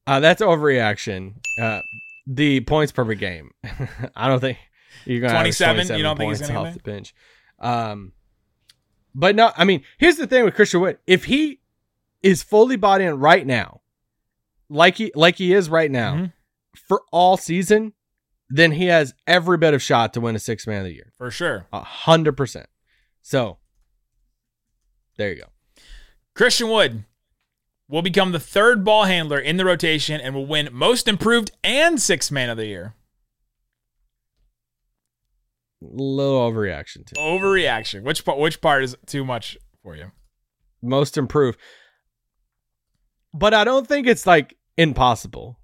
uh, 0.07 0.21
that's 0.21 0.41
overreaction. 0.41 1.35
Uh, 1.61 1.81
the 2.27 2.61
points 2.61 2.93
per 2.93 3.05
game, 3.15 3.51
I 4.17 4.29
don't 4.29 4.41
think 4.41 4.59
you're 5.05 5.21
gonna 5.21 5.35
average 5.35 5.59
27? 5.59 5.97
You 5.99 6.03
don't 6.03 6.17
think 6.17 6.31
he's 6.31 6.41
gonna 6.47 6.63
off 6.69 6.75
the 6.75 6.81
bench. 6.81 7.15
Um, 7.59 8.13
but 9.15 9.35
no, 9.37 9.53
I 9.57 9.65
mean, 9.65 9.83
here's 9.99 10.17
the 10.17 10.27
thing 10.27 10.45
with 10.45 10.55
Christian 10.55 10.81
Wood: 10.81 10.99
if 11.07 11.25
he 11.27 11.61
is 12.23 12.43
fully 12.43 12.77
bought 12.77 13.01
in 13.01 13.19
right 13.19 13.47
now, 13.47 13.81
like 14.69 14.97
he 14.97 15.13
like 15.15 15.37
he 15.37 15.53
is 15.53 15.69
right 15.69 15.91
now, 15.91 16.15
Mhm. 16.15 16.33
for 16.89 17.03
all 17.13 17.37
season, 17.37 17.93
then 18.49 18.73
he 18.73 18.87
has 18.87 19.15
every 19.27 19.57
bit 19.59 19.75
of 19.75 19.83
shot 19.83 20.13
to 20.15 20.21
win 20.21 20.35
a 20.35 20.39
six 20.39 20.67
man 20.67 20.79
of 20.79 20.85
the 20.85 20.95
year, 20.95 21.13
For 21.19 21.31
sure. 21.31 21.67
a 21.73 21.81
hundred 21.81 22.37
percent. 22.37 22.67
So 23.23 23.59
there 25.17 25.33
you 25.33 25.43
go. 25.43 25.49
Christian 26.35 26.69
Wood 26.69 27.05
will 27.89 28.03
become 28.03 28.33
the 28.33 28.41
third 28.41 28.85
ball 28.85 29.05
handler 29.05 29.39
in 29.39 29.57
the 29.57 29.65
rotation 29.65 30.21
and 30.21 30.35
will 30.35 30.47
win 30.47 30.69
most 30.73 31.07
improved 31.09 31.51
and 31.63 32.01
sixth 32.01 32.31
man 32.31 32.51
of 32.51 32.57
the 32.57 32.67
year. 32.67 32.95
little 35.81 36.41
overreaction 36.51 37.05
to 37.07 37.15
Overreaction. 37.17 38.03
Which 38.03 38.25
part? 38.25 38.39
Which 38.39 38.61
part 38.61 38.85
is 38.85 38.97
too 39.07 39.25
much 39.25 39.59
for 39.83 39.95
you? 39.97 40.13
most 40.85 41.17
improved. 41.17 41.59
But 43.33 43.55
I 43.55 43.65
don't 43.65 43.87
think 43.89 44.07
it's 44.07 44.27
like 44.27 44.57
impossible. 44.77 45.59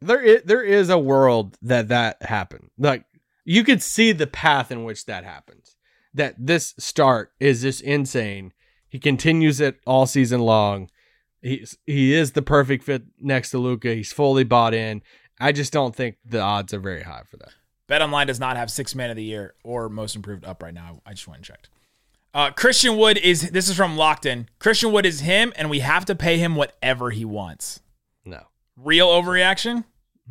There 0.00 0.20
is, 0.20 0.42
there 0.44 0.62
is 0.62 0.90
a 0.90 0.98
world 0.98 1.56
that 1.62 1.88
that 1.88 2.22
happened. 2.22 2.70
Like 2.78 3.04
you 3.44 3.64
could 3.64 3.82
see 3.82 4.12
the 4.12 4.26
path 4.26 4.70
in 4.70 4.84
which 4.84 5.06
that 5.06 5.24
happens. 5.24 5.76
That 6.14 6.34
this 6.38 6.74
start 6.78 7.32
is 7.40 7.62
just 7.62 7.82
insane. 7.82 8.52
He 8.88 8.98
continues 8.98 9.60
it 9.60 9.80
all 9.86 10.06
season 10.06 10.40
long. 10.40 10.88
He's 11.46 11.78
he 11.86 12.12
is 12.12 12.32
the 12.32 12.42
perfect 12.42 12.82
fit 12.82 13.04
next 13.20 13.50
to 13.50 13.58
Luka. 13.58 13.94
He's 13.94 14.12
fully 14.12 14.42
bought 14.42 14.74
in. 14.74 15.02
I 15.40 15.52
just 15.52 15.72
don't 15.72 15.94
think 15.94 16.16
the 16.24 16.40
odds 16.40 16.74
are 16.74 16.80
very 16.80 17.02
high 17.02 17.22
for 17.30 17.36
that. 17.36 17.50
Bet 17.86 18.02
Online 18.02 18.26
does 18.26 18.40
not 18.40 18.56
have 18.56 18.68
six 18.70 18.94
man 18.96 19.10
of 19.10 19.16
the 19.16 19.22
year 19.22 19.54
or 19.62 19.88
most 19.88 20.16
improved 20.16 20.44
up 20.44 20.60
right 20.62 20.74
now. 20.74 21.00
I 21.06 21.12
just 21.12 21.28
went 21.28 21.38
and 21.38 21.44
checked. 21.44 21.68
Uh, 22.34 22.50
Christian 22.50 22.96
Wood 22.96 23.16
is 23.18 23.50
this 23.50 23.68
is 23.68 23.76
from 23.76 23.96
Locked 23.96 24.26
In. 24.26 24.48
Christian 24.58 24.90
Wood 24.90 25.06
is 25.06 25.20
him, 25.20 25.52
and 25.56 25.70
we 25.70 25.78
have 25.80 26.04
to 26.06 26.14
pay 26.16 26.38
him 26.38 26.56
whatever 26.56 27.10
he 27.10 27.24
wants. 27.24 27.80
No. 28.24 28.42
Real 28.76 29.08
overreaction? 29.08 29.84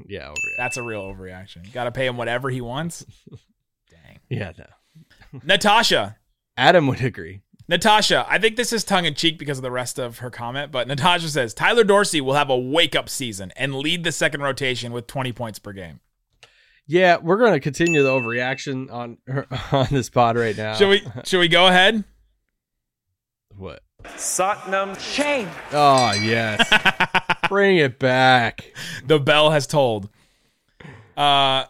Yeah, 0.05 0.27
overreaction. 0.27 0.57
That's 0.57 0.77
a 0.77 0.83
real 0.83 1.01
overreaction. 1.01 1.71
Got 1.71 1.85
to 1.85 1.91
pay 1.91 2.05
him 2.07 2.17
whatever 2.17 2.49
he 2.49 2.59
wants. 2.59 3.05
Dang. 3.89 4.19
Yeah, 4.29 4.51
no. 4.57 5.39
Natasha. 5.43 6.17
Adam 6.57 6.87
would 6.87 7.01
agree. 7.01 7.41
Natasha, 7.67 8.25
I 8.29 8.37
think 8.37 8.57
this 8.57 8.71
is 8.71 8.83
tongue 8.83 9.05
in 9.05 9.15
cheek 9.15 9.39
because 9.39 9.57
of 9.57 9.63
the 9.63 9.71
rest 9.71 9.97
of 9.97 10.19
her 10.19 10.29
comment, 10.29 10.71
but 10.71 10.87
Natasha 10.87 11.29
says 11.29 11.53
Tyler 11.53 11.83
Dorsey 11.83 12.21
will 12.21 12.35
have 12.35 12.49
a 12.49 12.57
wake 12.57 12.95
up 12.95 13.09
season 13.09 13.51
and 13.55 13.73
lead 13.73 14.03
the 14.03 14.11
second 14.11 14.41
rotation 14.41 14.91
with 14.91 15.07
20 15.07 15.31
points 15.33 15.57
per 15.57 15.73
game. 15.73 15.99
Yeah, 16.87 17.17
we're 17.17 17.37
going 17.37 17.53
to 17.53 17.59
continue 17.59 18.03
the 18.03 18.09
overreaction 18.09 18.91
on 18.93 19.17
her, 19.25 19.47
on 19.71 19.87
this 19.89 20.09
pod 20.09 20.37
right 20.37 20.55
now. 20.55 20.75
Should 20.75 20.89
we 20.89 21.01
should 21.23 21.39
we 21.39 21.47
go 21.47 21.65
ahead? 21.67 22.03
What? 23.57 23.81
Satnam 24.03 24.99
Shame. 24.99 25.49
Oh 25.71 26.13
yes, 26.13 26.71
bring 27.49 27.77
it 27.77 27.97
back. 27.97 28.71
the 29.03 29.19
bell 29.19 29.49
has 29.49 29.65
tolled. 29.65 30.09
Uh, 31.17 31.65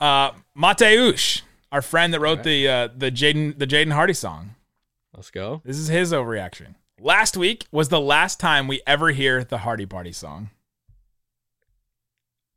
uh, 0.00 0.30
Mateusz, 0.56 1.42
our 1.72 1.82
friend 1.82 2.14
that 2.14 2.20
wrote 2.20 2.44
the 2.44 2.68
uh, 2.68 2.88
the 2.96 3.10
Jaden 3.10 3.58
the 3.58 3.66
Jaden 3.66 3.92
Hardy 3.92 4.12
song. 4.14 4.54
Let's 5.16 5.30
go. 5.30 5.62
This 5.64 5.78
is 5.78 5.88
his 5.88 6.12
overreaction. 6.12 6.74
Last 7.00 7.36
week 7.38 7.66
was 7.72 7.88
the 7.88 8.00
last 8.00 8.38
time 8.38 8.68
we 8.68 8.82
ever 8.86 9.08
hear 9.12 9.42
the 9.44 9.58
Hardy 9.58 9.86
Party 9.86 10.12
song. 10.12 10.50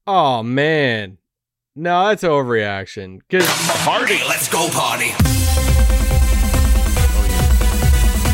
Oh 0.06 0.44
man, 0.44 1.18
no, 1.76 2.08
that's 2.08 2.24
overreaction. 2.24 3.22
Cause 3.30 3.48
Party, 3.86 4.20
let's 4.28 4.50
go 4.50 4.68
party. 4.72 5.12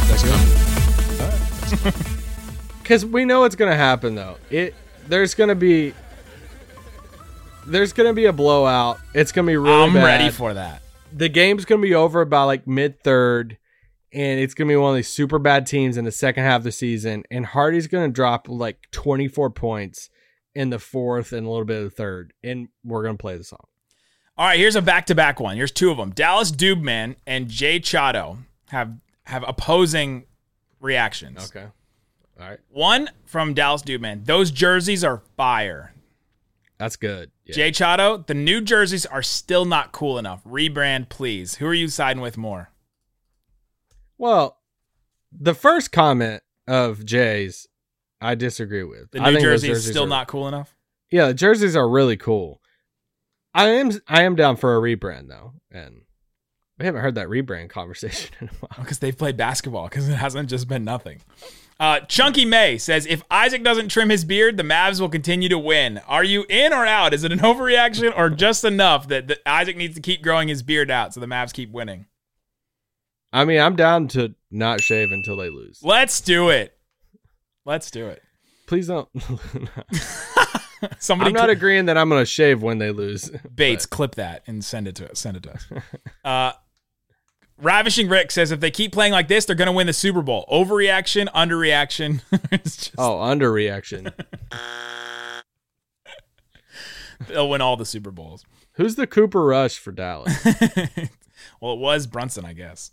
Let's 0.10 0.24
go. 0.24 1.92
because 2.82 3.06
we 3.06 3.26
know 3.26 3.44
it's 3.44 3.56
gonna 3.56 3.76
happen 3.76 4.16
though. 4.16 4.38
It 4.50 4.74
there's 5.08 5.34
gonna 5.36 5.56
be 5.56 5.94
there's 7.68 7.94
gonna 7.94 8.14
be 8.14 8.26
a 8.26 8.34
blowout. 8.34 9.00
It's 9.14 9.32
gonna 9.32 9.48
be 9.48 9.58
really 9.58 9.84
I'm 9.84 9.94
bad. 9.94 10.04
ready 10.04 10.30
for 10.32 10.54
that. 10.54 10.82
the 11.12 11.30
game's 11.30 11.66
gonna 11.66 11.82
be 11.82 11.94
over 11.96 12.26
by 12.26 12.44
like 12.44 12.66
mid 12.68 13.02
third, 13.04 13.58
and 14.16 14.40
it's 14.40 14.54
gonna 14.54 14.70
be 14.70 14.76
one 14.76 14.92
of 14.92 14.96
these 14.96 15.10
super 15.10 15.38
bad 15.38 15.68
teams 15.68 15.98
in 15.98 16.06
the 16.06 16.12
second 16.12 16.46
half 16.46 16.62
of 16.62 16.64
the 16.64 16.72
season. 16.72 17.24
And 17.30 17.46
Hardy's 17.46 17.88
gonna 17.88 18.10
drop 18.10 18.48
like 18.50 18.90
24 18.92 19.52
points 19.52 20.10
in 20.56 20.70
the 20.70 20.80
fourth 20.80 21.34
and 21.34 21.46
a 21.46 21.50
little 21.50 21.66
bit 21.66 21.78
of 21.78 21.84
the 21.84 21.90
third, 21.90 22.34
and 22.44 22.70
we're 22.84 23.04
gonna 23.04 23.18
play 23.18 23.38
the 23.38 23.44
song. 23.44 23.68
All 24.38 24.48
right, 24.48 24.60
here's 24.60 24.76
a 24.76 24.82
back-to-back 24.82 25.40
one. 25.40 25.56
Here's 25.56 25.72
two 25.72 25.92
of 25.92 25.98
them. 25.98 26.12
Dallas 26.12 26.52
Dubman 26.52 27.16
and 27.28 27.50
Jay 27.50 27.80
Chato 27.80 28.40
have 28.70 28.94
have 29.26 29.44
opposing 29.48 30.26
reactions. 30.80 31.52
Okay. 31.52 31.68
All 32.40 32.50
right. 32.50 32.60
One 32.70 33.10
from 33.26 33.54
Dallas 33.54 33.82
Dubman. 33.82 34.26
Those 34.26 34.52
jerseys 34.52 35.04
are 35.04 35.22
fire. 35.38 35.94
That's 36.78 36.98
good. 36.98 37.32
Yeah. 37.46 37.56
Jay 37.56 37.72
Chato, 37.72 38.18
the 38.18 38.34
new 38.34 38.60
jerseys 38.60 39.06
are 39.06 39.24
still 39.24 39.66
not 39.66 39.94
cool 39.94 40.18
enough. 40.18 40.44
Rebrand, 40.44 41.10
please. 41.10 41.56
Who 41.56 41.66
are 41.68 41.74
you 41.74 41.88
siding 41.88 42.22
with 42.22 42.38
more? 42.38 42.72
Well, 44.18 44.58
the 45.32 45.54
first 45.54 45.92
comment 45.92 46.42
of 46.68 47.06
Jay's, 47.06 47.68
I 48.22 48.36
disagree 48.36 48.84
with. 48.84 49.12
The 49.12 49.22
I 49.22 49.32
new 49.32 49.40
jersey 49.42 49.70
is 49.72 49.86
still 49.86 50.06
are- 50.06 50.08
not 50.08 50.28
cool 50.28 50.48
enough. 50.48 50.76
Yeah, 51.12 51.28
the 51.28 51.34
jerseys 51.34 51.76
are 51.76 51.88
really 51.88 52.18
cool. 52.18 52.62
I 53.54 53.68
am 53.70 53.92
I 54.08 54.24
am 54.24 54.36
down 54.36 54.58
for 54.58 54.76
a 54.76 54.82
rebrand 54.82 55.30
though, 55.30 55.54
and 55.72 56.02
we 56.78 56.86
haven't 56.86 57.02
heard 57.02 57.16
that 57.16 57.28
rebrand 57.28 57.70
conversation 57.70 58.36
in 58.42 58.48
a 58.48 58.52
while. 58.52 58.80
Because 58.84 59.00
they've 59.00 59.18
played 59.18 59.38
basketball, 59.38 59.88
because 59.88 60.10
it 60.10 60.16
hasn't 60.16 60.50
just 60.50 60.68
been 60.68 60.84
nothing. 60.84 61.22
Uh, 61.80 62.00
Chunky 62.02 62.46
May 62.46 62.78
says 62.78 63.06
if 63.06 63.22
Isaac 63.30 63.64
doesn't 63.64 63.90
trim 63.90 64.10
his 64.10 64.24
beard, 64.26 64.56
the 64.58 64.64
Mavs 64.64 65.00
will 65.02 65.10
continue 65.10 65.50
to 65.50 65.60
win. 65.60 66.00
Are 66.08 66.24
you 66.24 66.46
in 66.50 66.72
or 66.74 66.86
out? 66.86 67.14
Is 67.14 67.24
it 67.26 67.32
an 67.34 67.40
overreaction 67.40 68.14
or 68.18 68.30
just 68.30 68.64
enough 68.64 69.10
that, 69.10 69.28
that 69.28 69.40
Isaac 69.46 69.76
needs 69.76 69.96
to 69.96 70.02
keep 70.02 70.24
growing 70.24 70.48
his 70.48 70.64
beard 70.64 70.90
out 70.90 71.14
so 71.14 71.20
the 71.20 71.26
Mavs 71.28 71.52
keep 71.54 71.72
winning? 71.72 72.06
I 73.36 73.44
mean, 73.44 73.60
I'm 73.60 73.76
down 73.76 74.08
to 74.10 74.34
not 74.50 74.80
shave 74.80 75.12
until 75.12 75.36
they 75.36 75.50
lose. 75.50 75.82
Let's 75.84 76.22
do 76.22 76.48
it. 76.50 76.78
Let's 77.66 77.92
do 77.92 78.08
it. 78.08 78.24
Please 78.66 78.88
don't. 78.88 79.10
Somebody 81.00 81.30
I'm 81.30 81.34
not 81.34 81.42
cl- 81.42 81.50
agreeing 81.50 81.86
that 81.88 81.98
I'm 81.98 82.08
going 82.08 82.22
to 82.22 82.26
shave 82.26 82.62
when 82.62 82.78
they 82.78 82.92
lose. 82.92 83.30
Bates, 83.56 83.86
clip 83.86 84.16
that 84.16 84.44
and 84.48 84.64
send 84.64 84.88
it 84.88 84.96
to 84.96 85.12
us. 85.12 85.20
Send 85.20 85.36
it 85.36 85.44
to 85.44 85.52
us. 85.54 85.66
uh, 86.24 86.54
Ravishing 87.58 88.08
Rick 88.08 88.32
says 88.32 88.52
if 88.52 88.62
they 88.62 88.72
keep 88.72 88.94
playing 88.94 89.12
like 89.12 89.28
this, 89.28 89.44
they're 89.44 89.56
going 89.58 89.66
to 89.66 89.74
win 89.74 89.88
the 89.88 89.94
Super 89.94 90.22
Bowl. 90.22 90.46
Overreaction, 90.50 91.28
underreaction. 91.34 92.22
it's 92.54 92.78
just, 92.78 92.96
Oh, 92.98 93.18
underreaction. 93.18 94.14
They'll 97.28 97.50
win 97.50 97.60
all 97.60 97.76
the 97.76 97.86
Super 97.86 98.12
Bowls. 98.12 98.46
Who's 98.76 98.96
the 98.96 99.08
Cooper 99.08 99.44
Rush 99.44 99.78
for 99.78 99.92
Dallas? 99.92 100.42
well, 101.60 101.74
it 101.74 101.80
was 101.80 102.08
Brunson, 102.08 102.46
I 102.46 102.54
guess. 102.54 102.92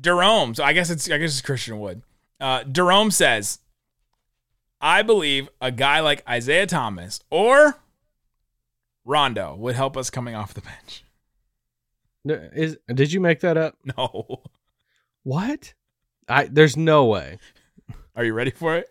Jerome. 0.00 0.54
So 0.54 0.64
I 0.64 0.72
guess 0.72 0.90
it's 0.90 1.10
I 1.10 1.18
guess 1.18 1.30
it's 1.32 1.40
Christian 1.40 1.78
Wood. 1.78 2.02
Uh, 2.40 2.64
Jerome 2.64 3.10
says, 3.10 3.58
"I 4.80 5.02
believe 5.02 5.48
a 5.60 5.70
guy 5.70 6.00
like 6.00 6.22
Isaiah 6.28 6.66
Thomas 6.66 7.20
or 7.30 7.76
Rondo 9.04 9.54
would 9.56 9.74
help 9.74 9.96
us 9.96 10.10
coming 10.10 10.34
off 10.34 10.54
the 10.54 10.60
bench." 10.60 11.04
Is 12.24 12.76
did 12.92 13.12
you 13.12 13.20
make 13.20 13.40
that 13.40 13.56
up? 13.56 13.76
No. 13.96 14.42
What? 15.22 15.74
I 16.28 16.44
there's 16.46 16.76
no 16.76 17.04
way. 17.06 17.38
Are 18.14 18.24
you 18.24 18.32
ready 18.32 18.50
for 18.50 18.76
it? 18.76 18.88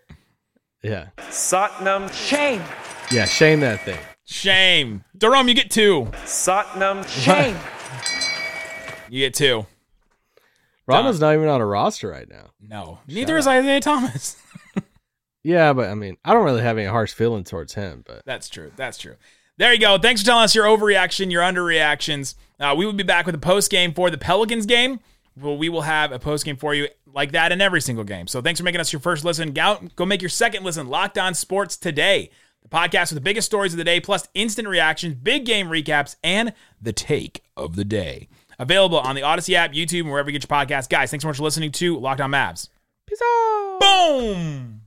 Yeah. 0.82 1.08
Satnam 1.18 2.12
Shame. 2.12 2.62
Yeah, 3.10 3.24
shame 3.24 3.60
that 3.60 3.80
thing. 3.82 3.98
Shame. 4.24 5.04
Jerome, 5.16 5.48
you 5.48 5.54
get 5.54 5.70
two. 5.70 6.06
Satnam 6.24 7.06
Shame. 7.08 7.56
You 9.08 9.20
get 9.20 9.34
two. 9.34 9.66
Rama's 10.86 11.20
not 11.20 11.34
even 11.34 11.48
on 11.48 11.60
a 11.60 11.66
roster 11.66 12.08
right 12.08 12.28
now. 12.28 12.50
No, 12.60 13.00
neither 13.08 13.36
is 13.36 13.46
Isaiah 13.46 13.80
Thomas. 13.80 14.36
yeah, 15.44 15.72
but 15.72 15.88
I 15.88 15.94
mean, 15.94 16.16
I 16.24 16.32
don't 16.32 16.44
really 16.44 16.62
have 16.62 16.78
any 16.78 16.86
harsh 16.86 17.12
feeling 17.12 17.44
towards 17.44 17.74
him. 17.74 18.04
But 18.06 18.22
that's 18.24 18.48
true. 18.48 18.70
That's 18.76 18.98
true. 18.98 19.16
There 19.58 19.72
you 19.72 19.80
go. 19.80 19.98
Thanks 19.98 20.20
for 20.20 20.26
telling 20.26 20.44
us 20.44 20.54
your 20.54 20.66
overreaction, 20.66 21.30
your 21.32 21.42
underreactions. 21.42 22.34
Uh, 22.60 22.74
we 22.76 22.84
will 22.84 22.92
be 22.92 23.02
back 23.02 23.26
with 23.26 23.34
a 23.34 23.38
post 23.38 23.70
game 23.70 23.94
for 23.94 24.10
the 24.10 24.18
Pelicans 24.18 24.66
game. 24.66 25.00
Well, 25.40 25.56
we 25.56 25.68
will 25.68 25.82
have 25.82 26.12
a 26.12 26.18
post 26.18 26.44
game 26.44 26.56
for 26.56 26.74
you 26.74 26.88
like 27.06 27.32
that 27.32 27.52
in 27.52 27.60
every 27.60 27.80
single 27.80 28.04
game. 28.04 28.26
So 28.26 28.40
thanks 28.40 28.60
for 28.60 28.64
making 28.64 28.80
us 28.80 28.92
your 28.92 29.00
first 29.00 29.24
listen. 29.24 29.52
Go 29.52 30.06
make 30.06 30.22
your 30.22 30.28
second 30.28 30.64
listen. 30.64 30.88
Locked 30.88 31.18
on 31.18 31.34
Sports 31.34 31.76
today, 31.76 32.30
the 32.62 32.68
podcast 32.68 33.10
with 33.10 33.16
the 33.16 33.20
biggest 33.22 33.46
stories 33.46 33.72
of 33.72 33.78
the 33.78 33.84
day, 33.84 33.98
plus 33.98 34.28
instant 34.34 34.68
reactions, 34.68 35.14
big 35.14 35.44
game 35.44 35.68
recaps, 35.68 36.16
and 36.22 36.52
the 36.80 36.92
take 36.92 37.42
of 37.56 37.76
the 37.76 37.84
day. 37.84 38.28
Available 38.58 38.98
on 38.98 39.14
the 39.14 39.22
Odyssey 39.22 39.56
app, 39.56 39.72
YouTube, 39.72 40.00
and 40.00 40.10
wherever 40.10 40.30
you 40.30 40.38
get 40.38 40.48
your 40.48 40.56
podcast. 40.56 40.88
Guys, 40.88 41.10
thanks 41.10 41.22
so 41.22 41.28
much 41.28 41.36
for 41.36 41.42
listening 41.42 41.72
to 41.72 41.98
Locked 41.98 42.20
On 42.20 42.30
Mavs. 42.30 42.68
Peace 43.06 43.20
out. 43.22 43.78
Boom. 43.80 44.85